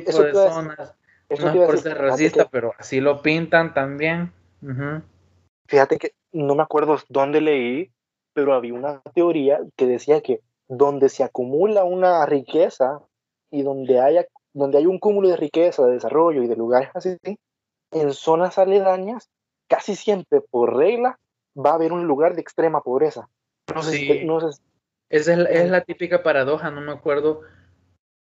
[0.00, 0.94] tipo de zonas.
[1.28, 4.32] no es por ser racista, pero así lo pintan también.
[5.66, 7.90] Fíjate que no me acuerdo dónde leí,
[8.32, 13.00] pero había una teoría que decía que donde se acumula una riqueza
[13.50, 17.16] y donde haya donde hay un cúmulo de riqueza, de desarrollo y de lugares así,
[17.90, 19.30] en zonas aledañas,
[19.68, 21.18] casi siempre por regla
[21.56, 23.28] va a haber un lugar de extrema pobreza.
[23.74, 24.60] No sé, si, no sé
[25.08, 27.42] Esa es, es, la típica paradoja, no me acuerdo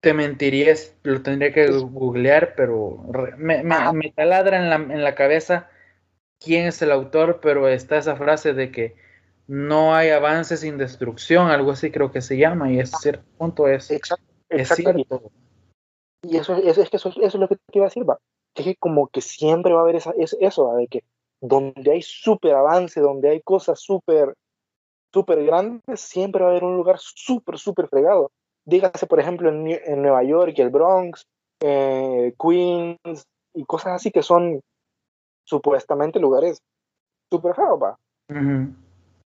[0.01, 3.05] te mentirías, lo tendría que googlear, pero
[3.37, 5.69] me, me, taladra en la, en la cabeza
[6.39, 8.95] quién es el autor, pero está esa frase de que
[9.45, 13.67] no hay avance sin destrucción, algo así creo que se llama, y ese cierto punto
[13.67, 14.23] es, exacto,
[16.23, 18.17] Y eso, es que eso, es lo que te iba a decir, va.
[18.55, 21.03] Que, como que siempre va a haber esa, eso, de que
[21.39, 24.35] donde hay súper avance, donde hay cosas súper,
[25.13, 28.31] súper grandes, siempre va a haber un lugar súper, súper fregado
[28.65, 31.25] dígase por ejemplo en, Nueva York y el Bronx,
[31.61, 34.61] eh, Queens y cosas así que son
[35.45, 36.61] supuestamente lugares
[37.31, 37.97] super feos, va.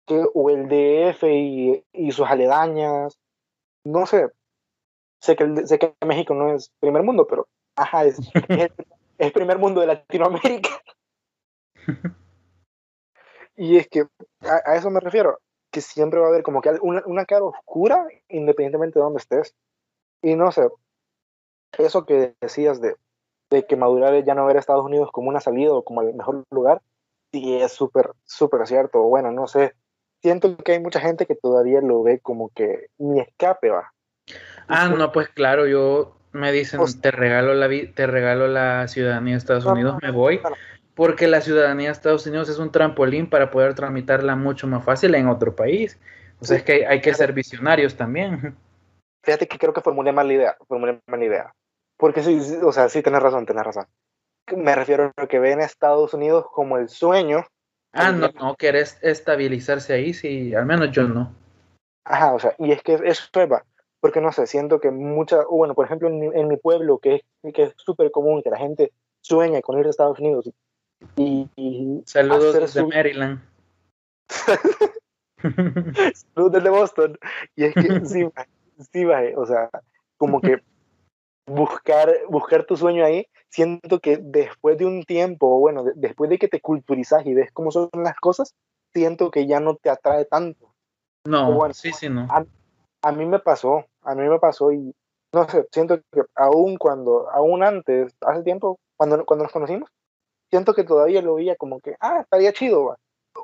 [0.05, 3.17] que, o el DF y, y, sus aledañas,
[3.85, 4.29] no sé,
[5.21, 8.71] sé que, sé que México no es primer mundo, pero ajá, es, es,
[9.17, 10.69] el, primer mundo de Latinoamérica.
[13.55, 14.05] y es que
[14.41, 15.39] a, eso me refiero
[15.71, 19.55] que siempre va a haber como que una, una cara oscura independientemente de dónde estés.
[20.21, 20.69] Y no sé,
[21.77, 22.95] eso que decías de,
[23.49, 26.13] de que madurar ya no ver a Estados Unidos como una salida o como el
[26.13, 26.81] mejor lugar,
[27.31, 29.01] sí es súper, súper cierto.
[29.03, 29.73] Bueno, no sé,
[30.21, 33.93] siento que hay mucha gente que todavía lo ve como que mi escape va.
[34.67, 39.33] Ah, no, pues claro, yo me dicen, pues te regalo la te regalo la ciudadanía
[39.33, 40.41] de Estados Unidos, me voy
[40.95, 45.15] porque la ciudadanía de Estados Unidos es un trampolín para poder tramitarla mucho más fácil
[45.15, 45.99] en otro país.
[46.39, 48.55] O sea, es que hay, que ser visionarios también.
[49.23, 51.55] Fíjate que creo que formulé mal la idea, formulé mal la idea.
[51.97, 53.85] Porque sí, o sea, sí, tenés razón, tenés razón.
[54.55, 57.45] Me refiero a que ven a Estados Unidos como el sueño.
[57.93, 61.35] Ah, no, no, querés estabilizarse ahí, sí, al menos yo no.
[62.03, 63.31] Ajá, o sea, y es que eso es,
[63.99, 67.63] porque no sé, siento que mucha, bueno, por ejemplo, en mi, pueblo, que es que
[67.63, 70.49] es súper común, que la gente sueña con ir a Estados Unidos
[71.15, 73.41] y, Saludos desde Maryland.
[75.39, 77.17] Saludos desde Boston.
[77.55, 78.29] Y es que sí,
[78.91, 79.69] sí, o sea,
[80.17, 80.61] como que
[81.45, 86.47] buscar, buscar tu sueño ahí, siento que después de un tiempo, bueno, después de que
[86.47, 88.55] te culturizas y ves cómo son las cosas,
[88.93, 90.73] siento que ya no te atrae tanto.
[91.25, 92.27] No, bueno, sí, sí, no.
[93.03, 94.93] A, mí me pasó, a mí me pasó y
[95.33, 99.89] no sé, siento que aún cuando, aún antes, hace tiempo, cuando, cuando nos conocimos,
[100.51, 102.95] siento que todavía lo veía como que, ah, estaría chido,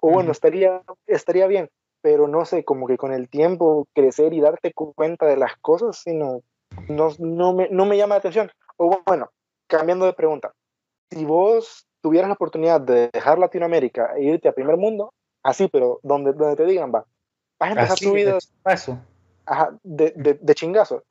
[0.01, 1.69] o bueno, estaría, estaría bien,
[2.01, 5.97] pero no sé, como que con el tiempo crecer y darte cuenta de las cosas,
[5.97, 6.41] sino,
[6.89, 8.51] no, no, me, no me llama la atención.
[8.75, 9.29] O bueno,
[9.67, 10.53] cambiando de pregunta,
[11.09, 15.99] si vos tuvieras la oportunidad de dejar Latinoamérica e irte a primer mundo, así, pero
[16.03, 17.05] donde, donde te digan, va,
[17.59, 18.37] vas a empezar tu vida
[19.83, 21.03] de, de, de, chingazo.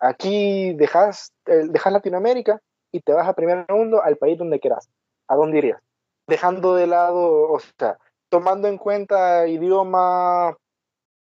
[0.00, 2.60] Aquí dejas, eh, dejas Latinoamérica
[2.92, 4.88] y te vas a primer mundo al país donde quieras.
[5.32, 5.80] ¿A dónde irías?
[6.28, 10.56] Dejando de lado, o sea, tomando en cuenta idioma,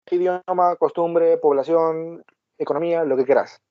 [0.10, 2.24] idioma, costumbre, población,
[2.58, 3.62] economía, lo que quieras.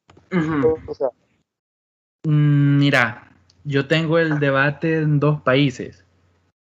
[2.24, 3.32] Mm, mira,
[3.64, 6.04] yo tengo el debate en dos países,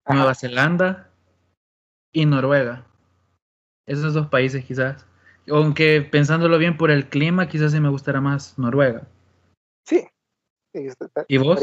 [0.07, 1.09] Nueva Zelanda
[2.11, 2.85] y Noruega.
[3.85, 5.05] Esos dos países quizás.
[5.49, 9.07] Aunque pensándolo bien por el clima, quizás sí me gustará más Noruega.
[9.85, 10.07] Sí.
[11.27, 11.59] ¿Y vos?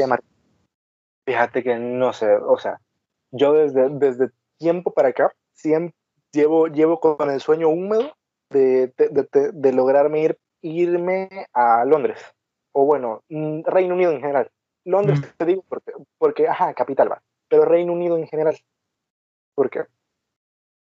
[1.29, 2.81] Fíjate que no sé, o sea,
[3.29, 5.95] yo desde, desde tiempo para acá siempre
[6.31, 8.15] llevo, llevo con el sueño húmedo
[8.49, 12.19] de, de, de, lograrme ir, irme a Londres,
[12.71, 14.49] o bueno, mm, Reino Unido en general.
[14.85, 15.37] Londres, Mm.
[15.37, 17.21] te digo, porque, porque, ajá, capital va.
[17.47, 18.57] Pero Reino Unido en general.
[19.53, 19.83] Porque,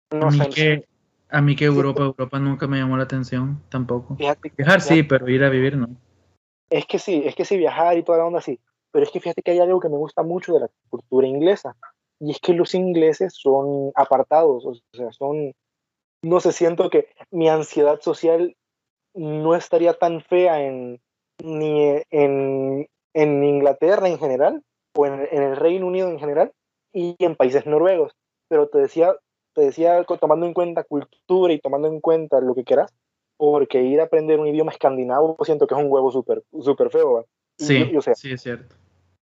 [0.10, 0.88] no a, mí sé, que,
[1.30, 4.16] a mí que Europa, Europa nunca me llamó la atención tampoco.
[4.16, 5.90] fíjate, Viajar sí, fíjate- pero ir a vivir no.
[6.72, 8.60] Es que sí, es que sí, viajar y toda la onda sí.
[8.94, 11.76] Pero es que fíjate que hay algo que me gusta mucho de la cultura inglesa.
[12.20, 15.54] Y es que los ingleses son apartados, o sea, son,
[16.22, 18.56] no sé, siento que mi ansiedad social
[19.16, 21.02] no estaría tan fea en,
[21.44, 24.64] ni en, en Inglaterra en general,
[24.96, 26.54] o en, el Reino Unido en general,
[26.94, 28.14] y en países noruegos.
[28.48, 29.16] Pero te decía,
[29.54, 32.94] te decía tomando en cuenta cultura y tomando en cuenta lo que quieras,
[33.38, 37.14] porque ir a aprender un idioma escandinavo siento que es un huevo súper súper feo.
[37.14, 37.26] ¿va?
[37.58, 38.76] Y Sí, yo- o, sea, sí, es cierto.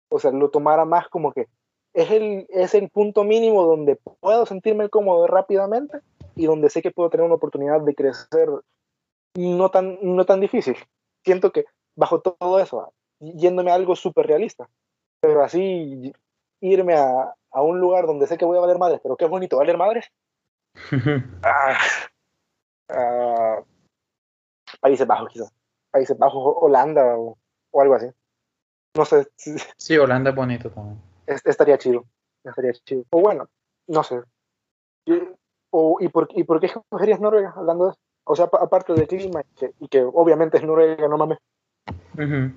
[0.09, 1.47] o sea, lo tomara más como que
[1.93, 5.99] es el, es el punto mínimo donde puedo sentirme cómodo rápidamente
[6.35, 8.49] y donde sé que puedo tener una oportunidad de crecer
[9.35, 10.75] no tan, no tan difícil.
[11.23, 14.69] Siento que bajo todo eso, yéndome a algo súper realista,
[15.19, 16.11] pero así
[16.61, 19.57] irme a, a un lugar donde sé que voy a valer madres, pero qué bonito
[19.57, 20.07] valer madres.
[21.43, 21.77] Ah,
[22.89, 23.63] ah,
[24.79, 25.51] Países Bajos, quizás.
[25.91, 27.37] Países Bajos, Holanda o,
[27.77, 28.07] o algo así.
[28.95, 30.99] No sé, si- sí, Holanda es bonito también.
[31.27, 32.05] es- estaría chido.
[32.43, 33.03] Estaría chido.
[33.11, 33.47] O bueno,
[33.87, 34.21] no sé.
[35.05, 35.21] Y,
[35.69, 37.99] o, ¿y, por, ¿Y por qué escogerías Noruega hablando de eso?
[38.23, 41.37] O sea, pa- aparte del clima, y que, y que obviamente es Noruega, no mames.
[42.13, 42.51] Ujú.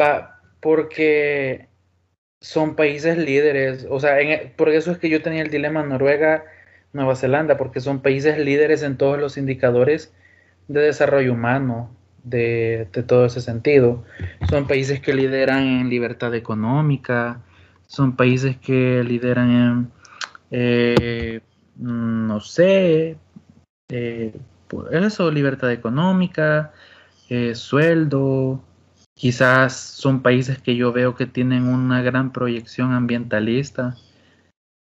[0.00, 1.68] Va, porque
[2.40, 6.44] son países líderes, o sea, en por eso es que yo tenía el dilema Noruega,
[6.92, 10.12] Nueva Zelanda, porque son países líderes en todos los indicadores
[10.68, 11.90] de desarrollo humano,
[12.24, 14.04] de, de todo ese sentido.
[14.44, 17.42] Son países que lideran en libertad económica,
[17.86, 19.92] son países que lideran en,
[20.50, 21.40] eh,
[21.76, 23.16] no sé,
[23.88, 24.34] eh,
[24.68, 26.72] por eso, libertad económica,
[27.28, 28.62] eh, sueldo,
[29.14, 33.96] quizás son países que yo veo que tienen una gran proyección ambientalista,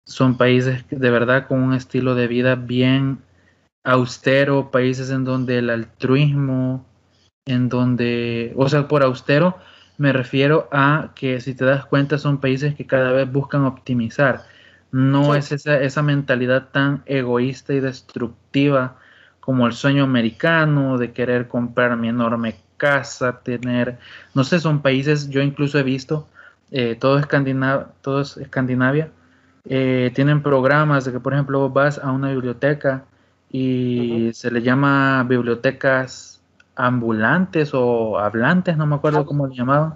[0.05, 3.19] son países de verdad con un estilo de vida bien
[3.83, 6.85] austero, países en donde el altruismo,
[7.45, 9.57] en donde, o sea, por austero
[9.97, 14.43] me refiero a que si te das cuenta son países que cada vez buscan optimizar.
[14.91, 15.39] No Sí.
[15.39, 18.97] es esa, esa mentalidad tan egoísta y destructiva
[19.39, 23.99] como el sueño americano de querer comprar mi enorme casa, tener,
[24.33, 26.27] no sé, son países, yo incluso he visto,
[26.71, 29.11] eh, todo, Escandinavia, todo es Escandinavia,
[29.65, 33.05] eh, tienen programas de que, por ejemplo, vas a una biblioteca
[33.49, 36.34] y se le llama bibliotecas
[36.75, 39.25] ambulantes o hablantes, no me acuerdo Ah.
[39.25, 39.95] cómo le llamaban,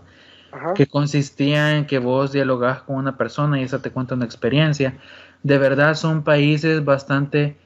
[0.51, 0.73] Ajá.
[0.73, 4.97] que consistía en que vos dialogás con una persona y esa te cuenta una experiencia.
[5.43, 7.57] De verdad son países bastante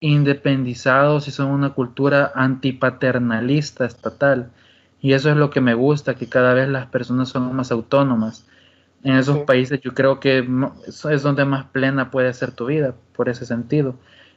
[0.00, 4.50] independizados y son una cultura antipaternalista estatal.
[5.00, 8.46] Y eso es lo que me gusta, que cada vez las personas son más autónomas.
[9.04, 9.44] En esos Sí.
[9.46, 10.46] países yo creo que
[10.88, 13.94] es donde más plena puede ser tu vida, por ese sentido.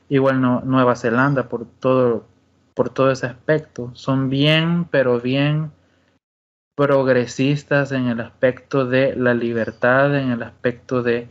[0.09, 2.25] Igual no, Nueva Zelanda, por todo,
[2.81, 3.91] por todo ese aspecto.
[3.93, 5.71] Son bien, pero bien
[6.75, 11.29] progresistas en el aspecto de la libertad, en el aspecto de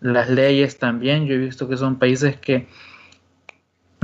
[0.00, 1.26] las leyes también.
[1.26, 2.66] Yo he visto que son países que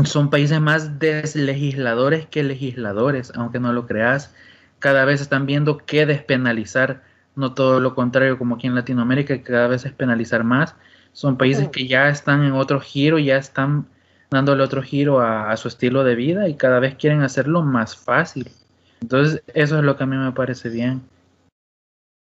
[0.05, 4.33] son países más deslegisladores que legisladores, aunque no lo creas.
[4.79, 7.03] Cada vez están viendo qué despenalizar,
[7.35, 10.77] no todo lo contrario como aquí en Latinoamérica, que cada vez es penalizar más.
[11.13, 13.89] Son países que ya están en otro giro, ya están
[14.31, 17.97] dándole otro giro a, a su estilo de vida y cada vez quieren hacerlo más
[17.97, 18.51] fácil.
[19.01, 21.03] Entonces, eso es lo que a mí me parece bien.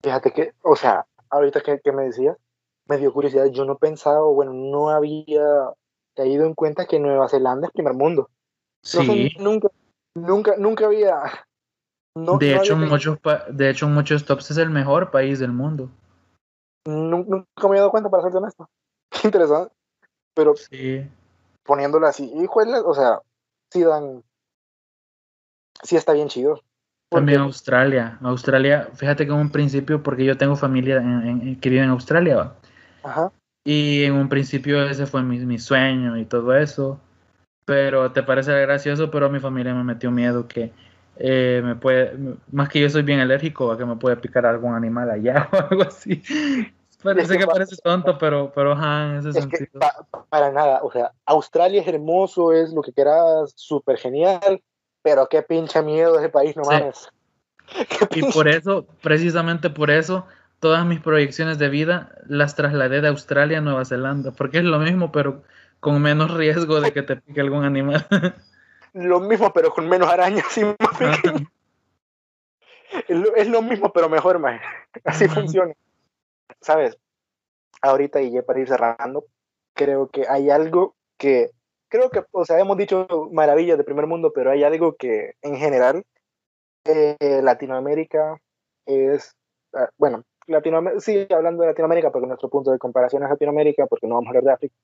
[0.03, 2.37] Fíjate que, o sea, ahorita que, que me decías,
[2.87, 3.47] me dio curiosidad.
[3.47, 5.45] Yo no pensaba, bueno, no había
[6.17, 8.31] caído en cuenta que Nueva Zelanda es primer mundo.
[8.95, 9.69] No sé, Sí, nunca,
[10.15, 11.21] nunca, nunca había.
[12.17, 13.19] No, de, no hecho, había- muchos
[13.51, 15.91] de hecho, muchos tops es el mejor país del mundo.
[16.87, 18.69] nun- nunca me había dado cuenta, para ser honesto.
[19.11, 19.73] Qué interesante.
[20.35, 21.07] Pero Sí,
[21.65, 23.21] poniéndolo así, híjole, o sea,
[23.71, 24.23] sí dan.
[25.83, 26.63] Sí está bien chido.
[27.09, 28.19] También Australia.
[28.23, 31.91] Australia, fíjate que en un principio, porque yo tengo familia en- en- que vive en
[31.91, 32.57] Australia, ¿va?
[33.03, 33.33] Ajá.
[33.65, 37.01] y en un principio ese fue mi, mi sueño y todo eso.
[37.65, 40.73] Pero te parece gracioso, pero a mi familia me metió miedo que
[41.17, 42.17] eh, me puede,
[42.51, 45.57] más que yo soy bien alérgico a que me puede picar algún animal allá o
[45.57, 46.23] algo así.
[47.03, 49.81] Parece que parece tonto, pero, pero ajá, en ese Es que sentido.
[49.81, 54.63] pa- para nada, o sea, Australia es hermoso, es lo que quieras, súper genial,
[55.03, 56.71] pero qué pinche miedo ese país, no Sí.
[56.75, 57.09] mames.
[58.17, 60.27] Y por eso, precisamente por eso,
[60.59, 64.79] todas mis proyecciones de vida las trasladé de Australia a Nueva Zelanda, porque es lo
[64.79, 65.43] mismo, pero
[65.79, 68.07] con menos riesgo de que te pique algún animal.
[68.93, 70.77] Lo mismo, pero con menos arañas y más
[73.09, 74.61] es lo mismo, pero mejor, más.
[75.05, 75.75] Así funciona.
[76.61, 76.97] ¿Sabes?
[77.83, 79.25] Ahorita, y ya para ir cerrando,
[79.75, 81.51] creo que hay algo que,
[81.89, 85.57] creo que, o sea, hemos dicho maravillas de primer mundo, pero hay algo que en
[85.57, 86.05] general
[86.85, 88.39] eh, Latinoamérica
[88.87, 89.35] es,
[89.75, 94.07] ah, bueno, Latinoamérica, sí, hablando de Latinoamérica, porque nuestro punto de comparación es Latinoamérica, porque
[94.07, 94.75] no vamos a hablar de África,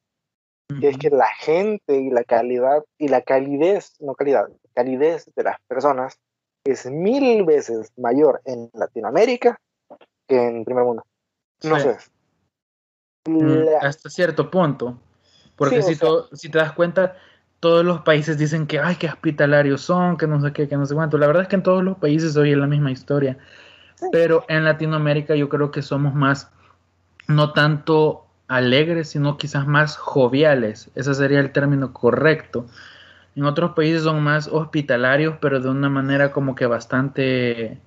[0.81, 5.43] que es que la gente y la calidad y la calidez, no calidad, calidez de
[5.43, 6.19] las personas
[6.65, 9.61] es mil veces mayor en Latinoamérica
[10.27, 11.05] que en primer mundo.
[11.65, 11.97] No sé.
[13.27, 14.99] Mm, hasta cierto punto.
[15.57, 15.97] Porque si,
[16.33, 17.17] si te das cuenta,
[17.61, 20.87] todos los países dicen que, ay, qué hospitalarios son, que no sé qué, que no
[20.87, 21.19] sé cuánto.
[21.19, 23.39] La verdad es que en todos los países hoy es la misma historia.
[24.13, 26.51] Pero en Latinoamérica yo creo que somos más,
[27.29, 30.91] no tanto alegres, sino quizás más joviales.
[30.95, 32.67] Ese sería el término correcto.
[33.35, 37.81] En otros países son más hospitalarios, pero de una manera como que bastante,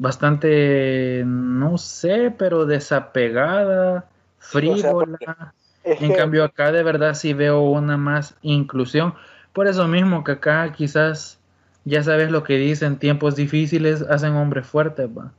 [0.00, 4.06] bastante, no sé, pero desapegada,
[4.38, 5.54] frívola.
[5.84, 9.14] en cambio acá de verdad sí veo una más inclusión.
[9.52, 11.38] Por eso mismo que acá quizás
[11.84, 15.32] ya sabes lo que dicen, tiempos difíciles hacen hombres fuertes, va.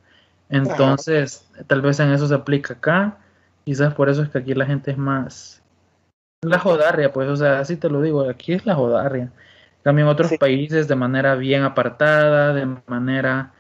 [0.50, 3.18] Entonces, tal vez en eso se aplica acá.
[3.66, 5.62] Quizás por eso es que aquí la gente es más
[6.44, 9.32] la jodarria, pues, o sea, así te lo digo, aquí es la jodarria.
[9.84, 13.54] También otros países de manera bien apartada, de manera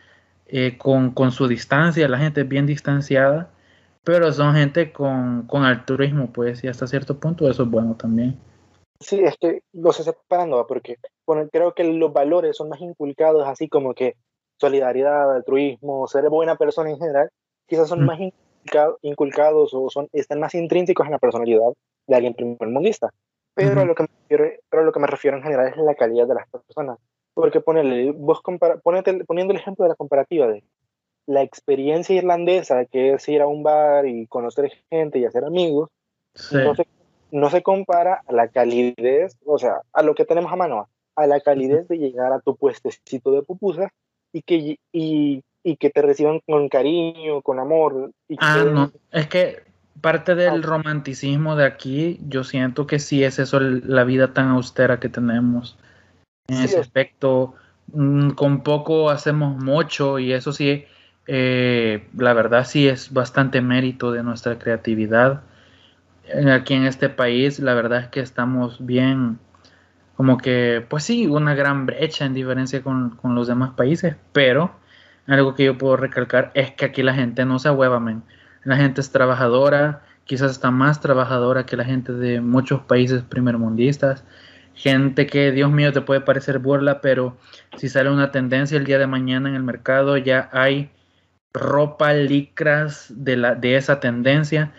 [0.51, 3.49] eh, con, con, su distancia, la gente es bien distanciada,
[4.03, 8.37] pero son gente con, con altruismo, pues, y hasta cierto punto eso es bueno también.
[8.99, 13.47] Sí, es que los se separando, porque bueno, creo que los valores son más inculcados,
[13.47, 14.15] así como que
[14.59, 17.29] solidaridad, altruismo, ser buena persona en general,
[17.65, 18.19] quizás son más
[19.01, 21.73] inculcados o son, están más intrínsecos en la personalidad
[22.07, 23.09] de alguien primer mundista.
[23.53, 25.95] Pero, a lo que me refiero, pero lo que me refiero en general es la
[25.95, 26.99] calidad de las personas.
[27.41, 28.41] Porque ponele, vos
[28.83, 30.63] ponete, poniendo el ejemplo de la comparativa de
[31.25, 35.89] la experiencia irlandesa, que es ir a un bar y conocer gente y hacer amigos,
[36.51, 36.87] no, se,
[37.31, 41.27] no, se, compara a la calidez, o sea, a lo que tenemos a mano, a
[41.27, 43.91] la calidez de llegar a tu puestecito de pupusas
[44.31, 48.11] y que, y, y que te reciban con cariño, con amor.
[48.27, 49.63] Y ah, no, es que
[49.99, 54.99] parte del romanticismo de aquí, yo siento que sí es eso la vida tan austera
[54.99, 55.77] que tenemos.
[56.47, 57.55] En ese aspecto,
[57.93, 60.85] mm, con poco hacemos mucho y eso sí,
[61.27, 65.43] eh, la verdad sí es bastante mérito de nuestra creatividad.
[66.51, 69.39] Aquí en este país, la verdad es que estamos bien,
[70.15, 74.71] como que, pues sí, una gran brecha en diferencia con, con los demás países, pero
[75.27, 78.23] algo que yo puedo recalcar es que aquí la gente no se ahueva, men
[78.63, 84.23] la gente es trabajadora, quizás está más trabajadora que la gente de muchos países primermundistas.
[84.73, 87.37] Gente que, Dios mío, te puede parecer burla, pero
[87.77, 90.89] si sale una tendencia el día de mañana en el mercado, ya hay
[91.53, 94.71] ropa, licras de, la, de esa tendencia.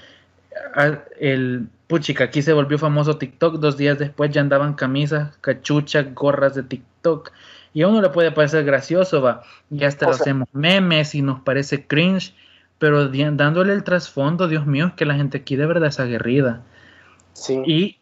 [0.74, 6.14] Ah, el puchica, aquí se volvió famoso TikTok, dos días después ya andaban camisas, cachuchas,
[6.14, 7.30] gorras de TikTok.
[7.74, 9.43] Y a uno le puede parecer gracioso, va.
[9.70, 12.34] Y hasta lo hacemos memes y nos parece cringe
[12.82, 16.62] pero dándole el trasfondo, Dios mío, es que la gente aquí de verdad es aguerrida.
[17.32, 17.62] Sí.
[17.64, 17.99] Y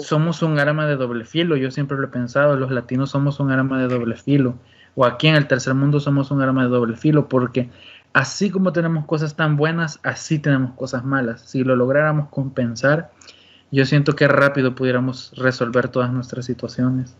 [0.00, 3.50] somos un arma de doble filo, yo siempre lo he pensado, los latinos somos un
[3.50, 4.54] arma de doble filo,
[4.94, 7.70] o aquí en el tercer mundo somos un arma de doble filo, porque
[8.12, 11.42] así como tenemos cosas tan buenas, así tenemos cosas malas.
[11.42, 13.10] Si lo lográramos compensar,
[13.70, 17.16] yo siento que rápido pudiéramos resolver todas nuestras situaciones.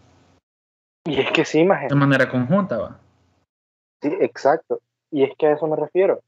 [1.05, 1.95] Y es que sí, imagínate.
[1.95, 3.01] De manera conjunta, va.
[4.01, 4.81] Sí, exacto.
[5.11, 6.23] Y es que a eso me refiero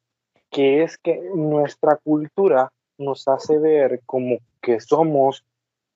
[0.50, 5.44] que es que nuestra cultura nos hace ver como que somos,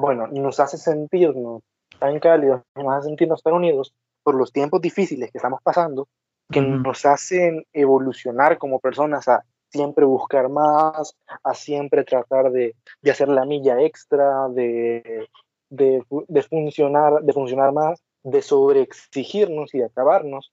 [0.01, 1.63] bueno, nos hace sentirnos
[1.99, 6.09] tan cálidos, nos hace sentirnos tan unidos por los tiempos difíciles que estamos pasando,
[6.51, 13.11] que nos hacen evolucionar como personas a siempre buscar más, a siempre tratar de, de
[13.11, 15.29] hacer la milla extra, de,
[15.69, 20.51] de, de, funcionar, de funcionar más, de sobreexigirnos y de acabarnos.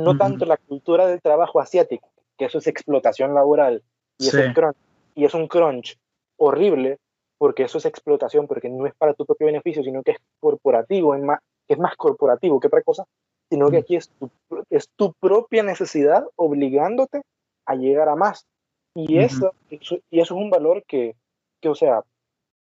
[0.00, 3.84] No tanto la cultura del trabajo asiático, que eso es explotación laboral
[4.18, 4.76] y, es un crunch,
[5.14, 5.96] y es un crunch
[6.38, 6.98] horrible
[7.38, 11.14] porque eso es explotación, porque no es para tu propio beneficio, sino que es corporativo,
[11.14, 13.04] es más, es más corporativo que otra cosa,
[13.50, 14.30] sino que aquí es tu,
[14.70, 17.22] es tu propia necesidad obligándote
[17.66, 18.46] a llegar a más.
[18.94, 21.14] Y, eso, y eso es un valor que,
[21.60, 22.02] que, o sea,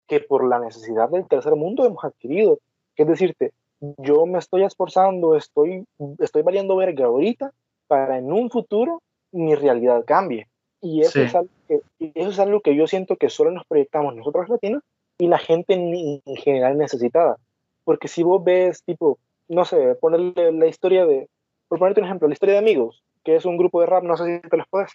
[0.06, 2.58] que por la necesidad del tercer mundo hemos adquirido.
[2.96, 5.86] Es decirte, yo me estoy esforzando, estoy,
[6.18, 7.52] estoy valiendo verga ahorita
[7.86, 9.02] para en un futuro
[9.32, 10.48] mi realidad cambie.
[10.82, 11.80] Y eso, es algo que,
[12.14, 14.82] eso es algo que yo siento que solo nos proyectamos nosotros latinos
[15.18, 17.36] y la gente en, general necesitada.
[17.84, 19.18] Porque si vos ves, tipo,
[19.48, 21.28] no sé, ponerle la historia de,
[21.68, 24.16] por ponerte un ejemplo, la historia de amigos, que es un grupo de rap, no
[24.16, 24.92] sé si te los puedes.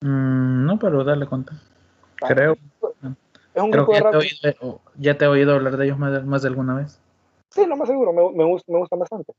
[0.00, 1.54] Mm, no, pero dale cuenta.
[2.16, 2.56] Creo.
[3.54, 4.14] Es un Creo grupo que de ya te, rap.
[4.14, 7.00] he oído, ya te he oído hablar de ellos más de, más de alguna vez.
[7.50, 9.32] Sí, lo más seguro, me, me, me gustan bastante.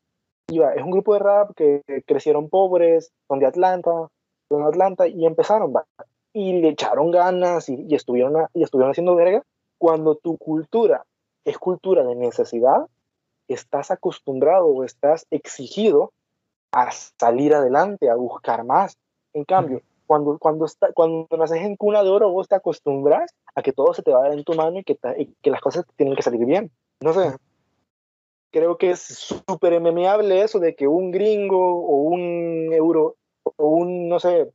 [0.47, 4.07] Y va, es un grupo de rap que crecieron pobres, son de Atlanta,
[4.49, 5.85] de Atlanta, y empezaron, va,
[6.33, 9.43] y le echaron ganas y, y estuvieron, a- y estuvieron haciendo verga.
[9.77, 11.05] Cuando tu cultura
[11.45, 12.87] es cultura de necesidad,
[13.47, 16.11] estás acostumbrado o estás exigido
[16.71, 18.97] a salir adelante, a buscar más.
[19.33, 23.61] En cambio, cuando, cuando, está, cuando naces en cuna de oro, vos te acostumbras a
[23.61, 25.61] que todo se te va a dar en tu mano y que, y que las
[25.61, 26.71] cosas tienen que salir bien.
[27.01, 27.35] No sé,
[28.51, 33.15] creo que es súper memeable eso de que un gringo o un euro
[33.57, 34.51] un, no sé,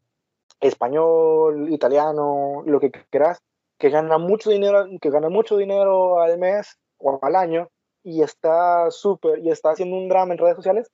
[0.61, 3.41] español, italiano, lo que quieras,
[3.79, 7.69] que gana mucho dinero, que gana mucho dinero al mes o al año
[8.03, 10.91] y está súper y está haciendo un drama en redes sociales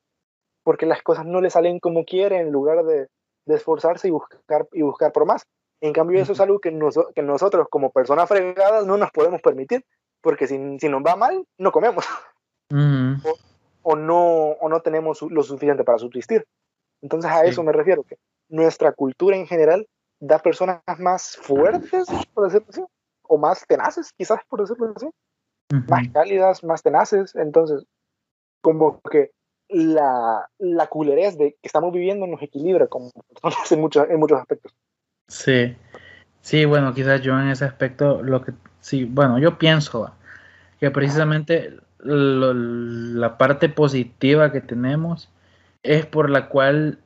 [0.64, 3.08] porque las cosas no le salen como quiere en lugar de,
[3.46, 5.46] de esforzarse y buscar y buscar por más.
[5.80, 9.42] En cambio, eso es algo que, noso- que nosotros como personas fregadas no nos podemos
[9.42, 9.84] permitir,
[10.22, 12.06] porque si, si nos va mal, no comemos
[13.82, 14.22] o no,
[14.52, 16.46] o no tenemos lo suficiente para subsistir.
[17.04, 17.50] Entonces a Sí.
[17.50, 18.16] eso me refiero, que
[18.48, 19.86] nuestra cultura en general
[20.20, 22.82] da personas más fuertes, por decirlo así,
[23.22, 25.08] o más tenaces, quizás por decirlo así,
[25.86, 27.34] más cálidas, más tenaces.
[27.36, 27.84] Entonces,
[28.62, 29.32] como que
[29.68, 33.10] la, la culerez de que estamos viviendo nos equilibra como
[33.42, 34.74] personas en, muchos en muchos aspectos.
[35.28, 35.76] Sí,
[36.40, 40.10] sí, bueno, quizás yo en ese aspecto, lo que sí, bueno, yo pienso
[40.80, 45.30] que precisamente lo- la parte positiva que tenemos
[45.84, 47.00] es por la cual,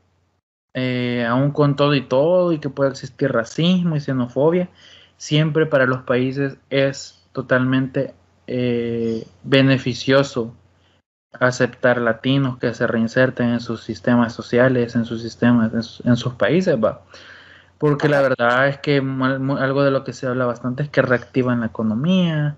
[0.75, 4.71] eh, aún con todo y todo, y que puede existir racismo y xenofobia,
[5.19, 8.15] siempre para los países es totalmente
[8.49, 10.55] eh, beneficioso
[11.41, 16.17] aceptar latinos que se reinserten en sus sistemas sociales, en sus sistemas, en, su- en
[16.17, 17.03] sus países, va.
[17.79, 21.61] Porque la verdad es que algo de lo que se habla bastante es que reactivan
[21.61, 22.57] la economía,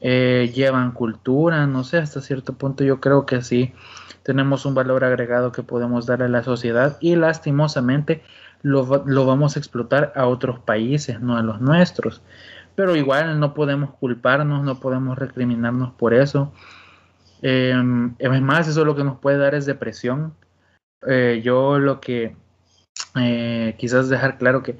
[0.00, 3.72] eh, llevan cultura, no sé, hasta cierto punto yo creo que sí
[4.22, 8.22] tenemos un valor agregado que podemos darle a la sociedad y lastimosamente
[8.62, 12.22] lo, lo vamos a explotar a otros países, no a los nuestros.
[12.74, 16.52] Pero igual no podemos culparnos, no podemos recriminarnos por eso.
[17.42, 17.72] Eh,
[18.18, 20.34] es más, eso lo que nos puede dar es depresión.
[21.06, 22.36] Eh, yo lo que
[23.14, 24.78] eh, quizás dejar claro que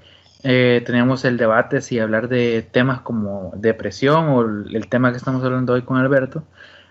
[0.48, 5.42] eh, teníamos el debate si hablar de temas como depresión o el, tema que estamos
[5.44, 6.44] hablando hoy con Alberto,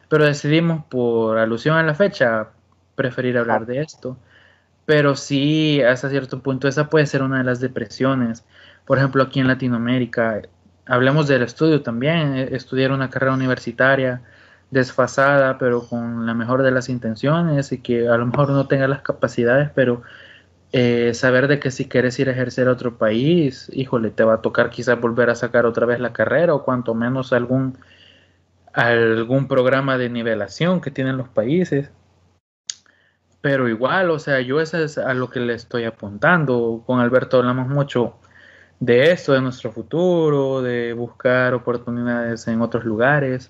[0.09, 2.49] pero decidimos por alusión a la fecha
[2.95, 4.17] preferir hablar de esto.
[4.85, 8.45] Pero sí, hasta cierto punto, esa puede ser una de las depresiones.
[8.85, 10.41] Por ejemplo, aquí en Latinoamérica,
[10.85, 14.21] hablemos del estudio también, eh, estudiar una carrera universitaria
[14.69, 18.87] desfasada, pero con la mejor de las intenciones y que a lo mejor no tenga
[18.89, 20.03] las capacidades, pero
[20.77, 24.33] eh, saber de que si quieres ir a ejercer a otro país, híjole, te va
[24.33, 27.77] a tocar quizás volver a sacar otra vez la carrera o cuanto menos algún,
[28.73, 31.91] algún programa de nivelación que tienen los países.
[33.39, 36.83] Pero igual, o sea, yo eso es a lo que le estoy apuntando.
[36.85, 38.17] Con Alberto hablamos mucho
[38.81, 43.49] de esto, de nuestro futuro, de buscar oportunidades en otros lugares.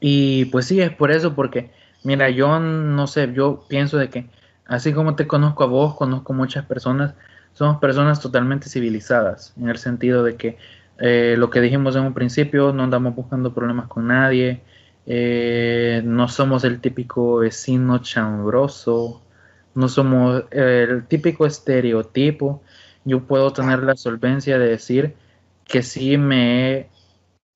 [0.00, 1.70] Y pues sí, es por eso, porque,
[2.02, 4.39] mira, yo no sé, yo pienso de que
[4.70, 7.14] así como te conozco a vos, conozco muchas personas,
[7.52, 10.58] somos personas totalmente civilizadas, en el sentido de que
[10.98, 14.62] eh, lo que dijimos en un principio, no andamos buscando problemas con nadie,
[15.06, 19.20] eh, no somos el típico vecino chambroso,
[19.74, 22.62] no somos el típico estereotipo.
[23.04, 25.14] Yo puedo tener la solvencia de decir
[25.64, 26.90] que sí me he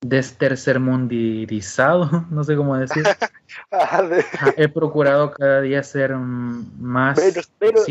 [0.05, 3.05] destercermundizado, no sé cómo decir.
[4.11, 4.25] De-
[4.57, 7.19] He procurado cada día ser más
[7.61, 7.87] menos-.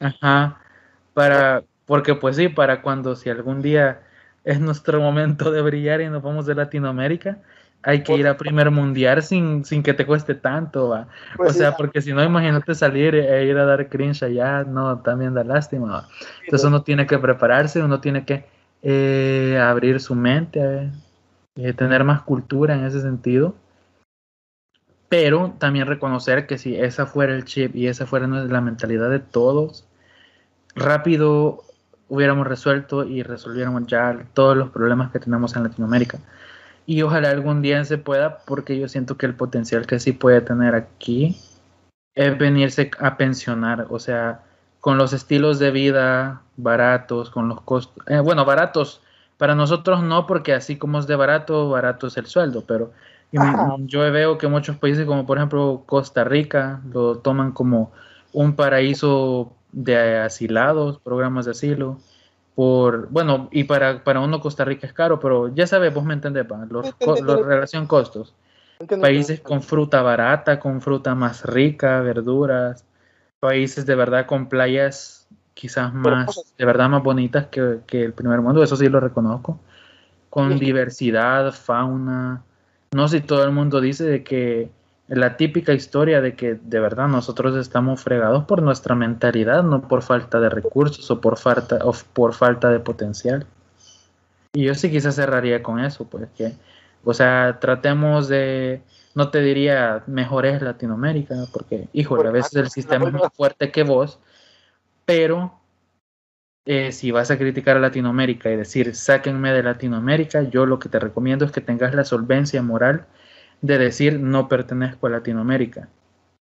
[0.00, 0.60] Ajá.
[1.14, 4.02] Para, porque pues sí, para cuando si algún día
[4.44, 7.38] es nuestro momento de brillar y nos vamos de Latinoamérica,
[7.82, 11.08] hay que ir a primer mundial sin, sin que te cueste tanto, va.
[11.36, 14.64] Pues o sí, sea, porque si no, imagínate salir e ir a dar cringe allá,
[14.64, 16.08] no, también da lástima, va.
[16.44, 18.44] Entonces uno tiene que prepararse, uno tiene que
[18.82, 20.90] eh, abrir su mente,
[21.56, 23.54] eh, tener más cultura en ese sentido.
[25.08, 29.18] Pero también reconocer que si esa fuera el chip y esa fuera la mentalidad de
[29.20, 29.86] todos,
[30.74, 31.62] rápido
[32.08, 36.18] hubiéramos resuelto y resolviéramos ya todos los problemas que tenemos en Latinoamérica.
[36.84, 40.40] Y ojalá algún día se pueda, porque yo siento que el potencial que sí puede
[40.40, 41.36] tener aquí
[42.14, 44.42] es venirse a pensionar, o sea,
[44.82, 49.00] con los estilos de vida baratos, con los costos, eh, bueno, baratos,
[49.38, 52.90] para nosotros no, porque así como es de barato, barato es el sueldo, pero
[53.30, 53.76] yo, Ajá.
[53.78, 57.92] yo veo que muchos países como por ejemplo Costa Rica lo toman como
[58.32, 61.98] un paraíso de asilados, programas de asilo,
[62.56, 66.14] por, bueno, y para, para uno Costa Rica es caro, pero ya sabes, vos me
[66.14, 68.34] entendés, los, los relación costos.
[69.00, 72.84] Países con fruta barata, con fruta más rica, verduras,
[73.42, 78.40] países de verdad con playas quizás más, de verdad más bonitas que, que el primer
[78.40, 79.58] mundo, eso sí lo reconozco,
[80.30, 82.44] con diversidad, fauna,
[82.92, 84.70] no sé si todo el mundo dice de que
[85.08, 90.02] la típica historia de que de verdad nosotros estamos fregados por nuestra mentalidad, no por
[90.02, 93.44] falta de recursos o por falta, o por falta de potencial.
[94.52, 96.52] Y yo sí quizás cerraría con eso, pues que,
[97.04, 98.82] o sea, tratemos de,
[99.14, 103.70] no te diría mejor es Latinoamérica, porque, híjole, a veces el sistema es más fuerte
[103.70, 104.18] que vos,
[105.04, 105.60] pero
[106.64, 110.88] eh, si vas a criticar a Latinoamérica y decir, sáquenme de Latinoamérica, yo lo que
[110.88, 113.06] te recomiendo es que tengas la solvencia moral
[113.62, 115.88] de decir, no pertenezco a Latinoamérica.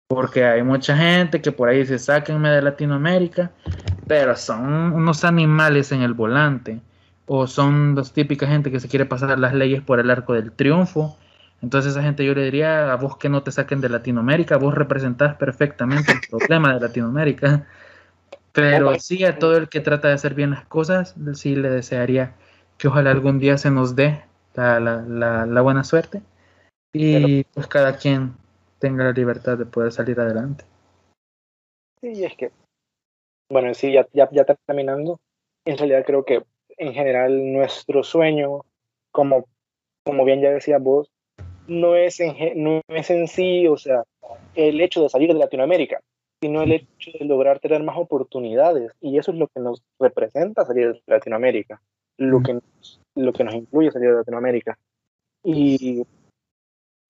[0.08, 3.50] Porque hay mucha gente que por ahí dice, sáquenme de Latinoamérica,
[4.06, 6.80] pero son unos animales en el volante.
[7.26, 10.52] O son los típicas gente que se quiere pasar las leyes por el arco del
[10.52, 11.16] triunfo.
[11.62, 14.74] Entonces esa gente yo le diría a vos que no te saquen de Latinoamérica, vos
[14.74, 17.66] representás perfectamente el problema de Latinoamérica.
[18.52, 22.34] Pero sí, a todo el que trata de hacer bien las cosas, sí le desearía
[22.78, 24.22] que ojalá algún día se nos dé
[24.54, 26.22] la, buena suerte
[26.92, 28.34] y pues cada quien
[28.78, 30.64] tenga la libertad de poder salir adelante.
[32.00, 32.50] Sí, es que,
[33.50, 35.18] bueno, sí, ya, ya, ya terminando,
[35.64, 36.42] en realidad creo que
[36.76, 38.62] en general nuestro sueño,
[39.10, 39.46] como,
[40.04, 41.10] como bien ya decías vos,
[41.66, 44.04] no es, en, no es en sí, o sea,
[44.54, 46.00] el hecho de salir de Latinoamérica,
[46.40, 48.92] sino el hecho de lograr tener más oportunidades.
[49.00, 51.80] Y eso es lo que nos representa salir de Latinoamérica,
[52.18, 54.78] lo que, nos, lo que nos incluye salir de Latinoamérica.
[55.42, 56.04] Y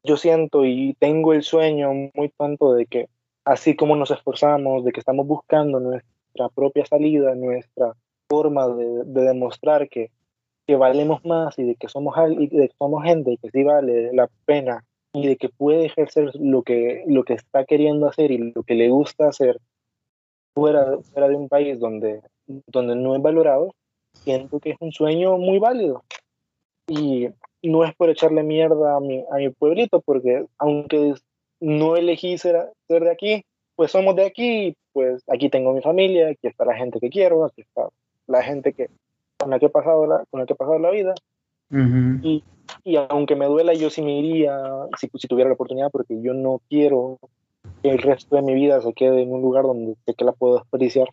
[0.04, 3.08] yo siento y tengo el sueño muy tanto de que
[3.44, 7.94] así como nos esforzamos, de que estamos buscando nuestra propia salida, nuestra
[8.28, 10.10] forma de, demostrar que,
[10.66, 13.62] que, valemos más y de que somos y de que somos gente y que sí
[13.62, 18.30] vale la pena y de que puede ejercer lo que, lo que está queriendo hacer
[18.30, 19.60] y lo que le gusta hacer
[20.54, 22.20] fuera, fuera de un país donde,
[22.66, 23.74] donde no es valorado,
[24.12, 26.02] siento que es un sueño muy válido.
[26.88, 27.28] Y
[27.62, 31.14] no es por echarle mierda a mi, a mi pueblito, porque aunque
[31.60, 36.28] no elegí ser, ser de aquí, pues somos de aquí, pues aquí tengo mi familia,
[36.28, 37.88] aquí está la gente que quiero, aquí está
[38.26, 38.88] la gente que,
[39.38, 41.14] con la que he pasado la, con la que he pasado la vida.
[41.70, 42.44] y,
[42.84, 44.58] y, aunque me duela, yo sí me iría
[44.98, 47.18] si, si, tuviera la oportunidad, porque yo no quiero
[47.82, 50.32] que el resto de mi vida se quede en un lugar donde sé que la
[50.32, 51.08] puedo desperdiciar.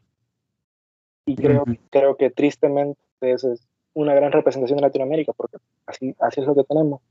[1.26, 6.42] Y creo, creo que tristemente ese es una gran representación de Latinoamérica, porque así, así
[6.42, 7.02] es lo que tenemos.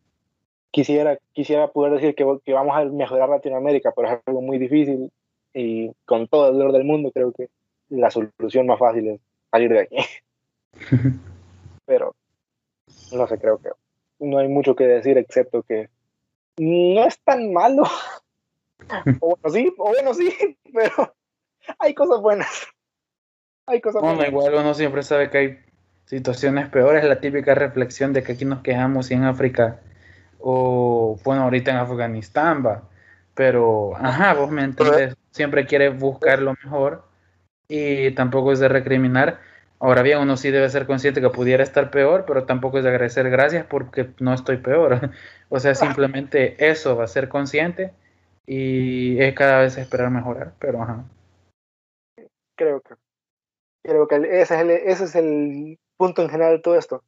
[0.71, 5.11] Quisiera, quisiera poder decir que, que vamos a mejorar Latinoamérica, pero es algo muy difícil
[5.55, 7.49] y con todo el dolor del mundo creo que
[7.91, 9.21] la solución más fácil es
[9.53, 9.97] salir de aquí.
[11.87, 12.15] pero
[13.13, 13.71] no sé, creo que
[14.19, 15.89] no hay mucho que decir excepto que
[16.59, 17.85] no es tan malo.
[19.21, 21.15] o bueno, sí, o bueno, sí, pero
[21.79, 22.67] hay cosas buenas.
[23.67, 24.29] Hay cosas buenas.
[24.29, 25.59] igual uno siempre sabe que hay
[26.07, 29.81] situaciones peores, la típica reflexión de que aquí nos quejamos y en África,
[30.41, 32.89] o bueno, ahorita en Afganistán va,
[33.35, 37.05] pero, ajá, vos me entiendes, siempre quieres buscar lo mejor
[37.69, 39.41] y tampoco es de recriminar.
[39.79, 42.91] Ahora bien, uno sí debe ser consciente que pudiera estar peor, pero tampoco es de
[42.91, 45.11] agradecer gracias porque no estoy peor.
[45.49, 47.93] o sea, simplemente eso va a ser consciente
[48.47, 51.05] y es cada vez esperar mejorar, pero ajá.
[52.57, 52.95] Creo que
[53.85, 57.03] creo que ese es el, ese es el punto en general de todo esto.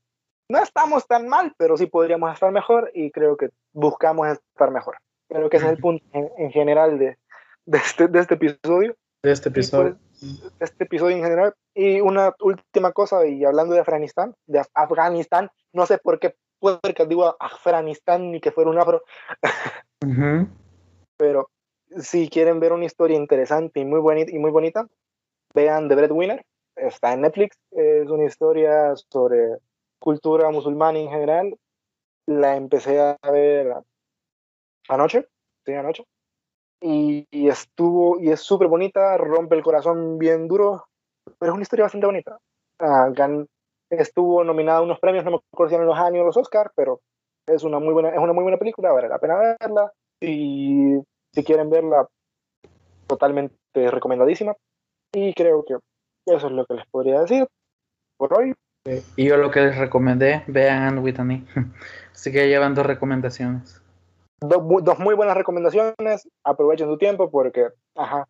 [0.51, 4.99] No estamos tan mal, pero sí podríamos estar mejor y creo que buscamos estar mejor.
[5.29, 7.17] Creo que ese es el punto en, general de,
[7.65, 8.95] de, este, de este episodio.
[9.25, 9.97] De este episodio.
[10.21, 11.55] Pues, este episodio en general.
[11.75, 16.37] Y una última cosa, y hablando de Afganistán, de Afganistán, no sé por qué
[16.95, 19.03] que digo Afganistán ni que fuera un afro.
[21.17, 21.51] Pero
[21.99, 24.87] si quieren ver una historia interesante y muy, bonita, y muy bonita,
[25.55, 26.45] vean The Breadwinner
[26.77, 29.59] está en Netflix, es una historia sobre
[29.99, 31.59] cultura musulmana en general.
[32.27, 33.75] La empecé a ver
[34.89, 35.27] anoche,
[35.65, 36.05] sí, anoche.
[36.87, 40.85] Y, estuvo, y es súper bonita, rompe el corazón bien duro,
[41.39, 42.39] pero es una historia bastante bonita.
[42.79, 43.11] Ah,
[43.89, 47.01] estuvo nominada a unos premios, no me acuerdo si eran los años los Oscar, pero
[47.47, 49.93] es una muy buena, es una muy buena película, vale la pena verla.
[50.21, 50.99] Y
[51.33, 52.07] si quieren verla,
[53.07, 54.55] totalmente recomendadísima.
[55.15, 55.79] Y creo que
[56.27, 57.47] eso es lo que les podría decir
[58.19, 58.53] por hoy.
[59.17, 61.45] Y yo lo que les recomendé, vean With Me.
[62.13, 63.84] Así que llevan dos recomendaciones.
[64.41, 66.29] Dos muy buenas recomendaciones.
[66.45, 68.27] Aprovechen su tiempo porque, ajá,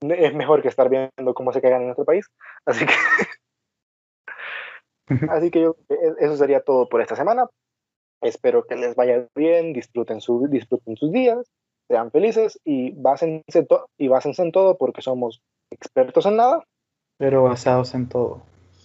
[0.00, 2.26] es mejor que estar viendo cómo se cagan en nuestro país.
[2.66, 2.94] Así que,
[5.28, 7.46] así que yo, e, eso sería todo por esta semana.
[8.22, 11.46] Espero que les vaya bien, disfruten, su, disfruten sus días,
[11.88, 13.66] sean felices y básense,
[13.98, 16.64] y básense en todo porque somos expertos en nada.
[17.18, 18.42] Pero basados en todo.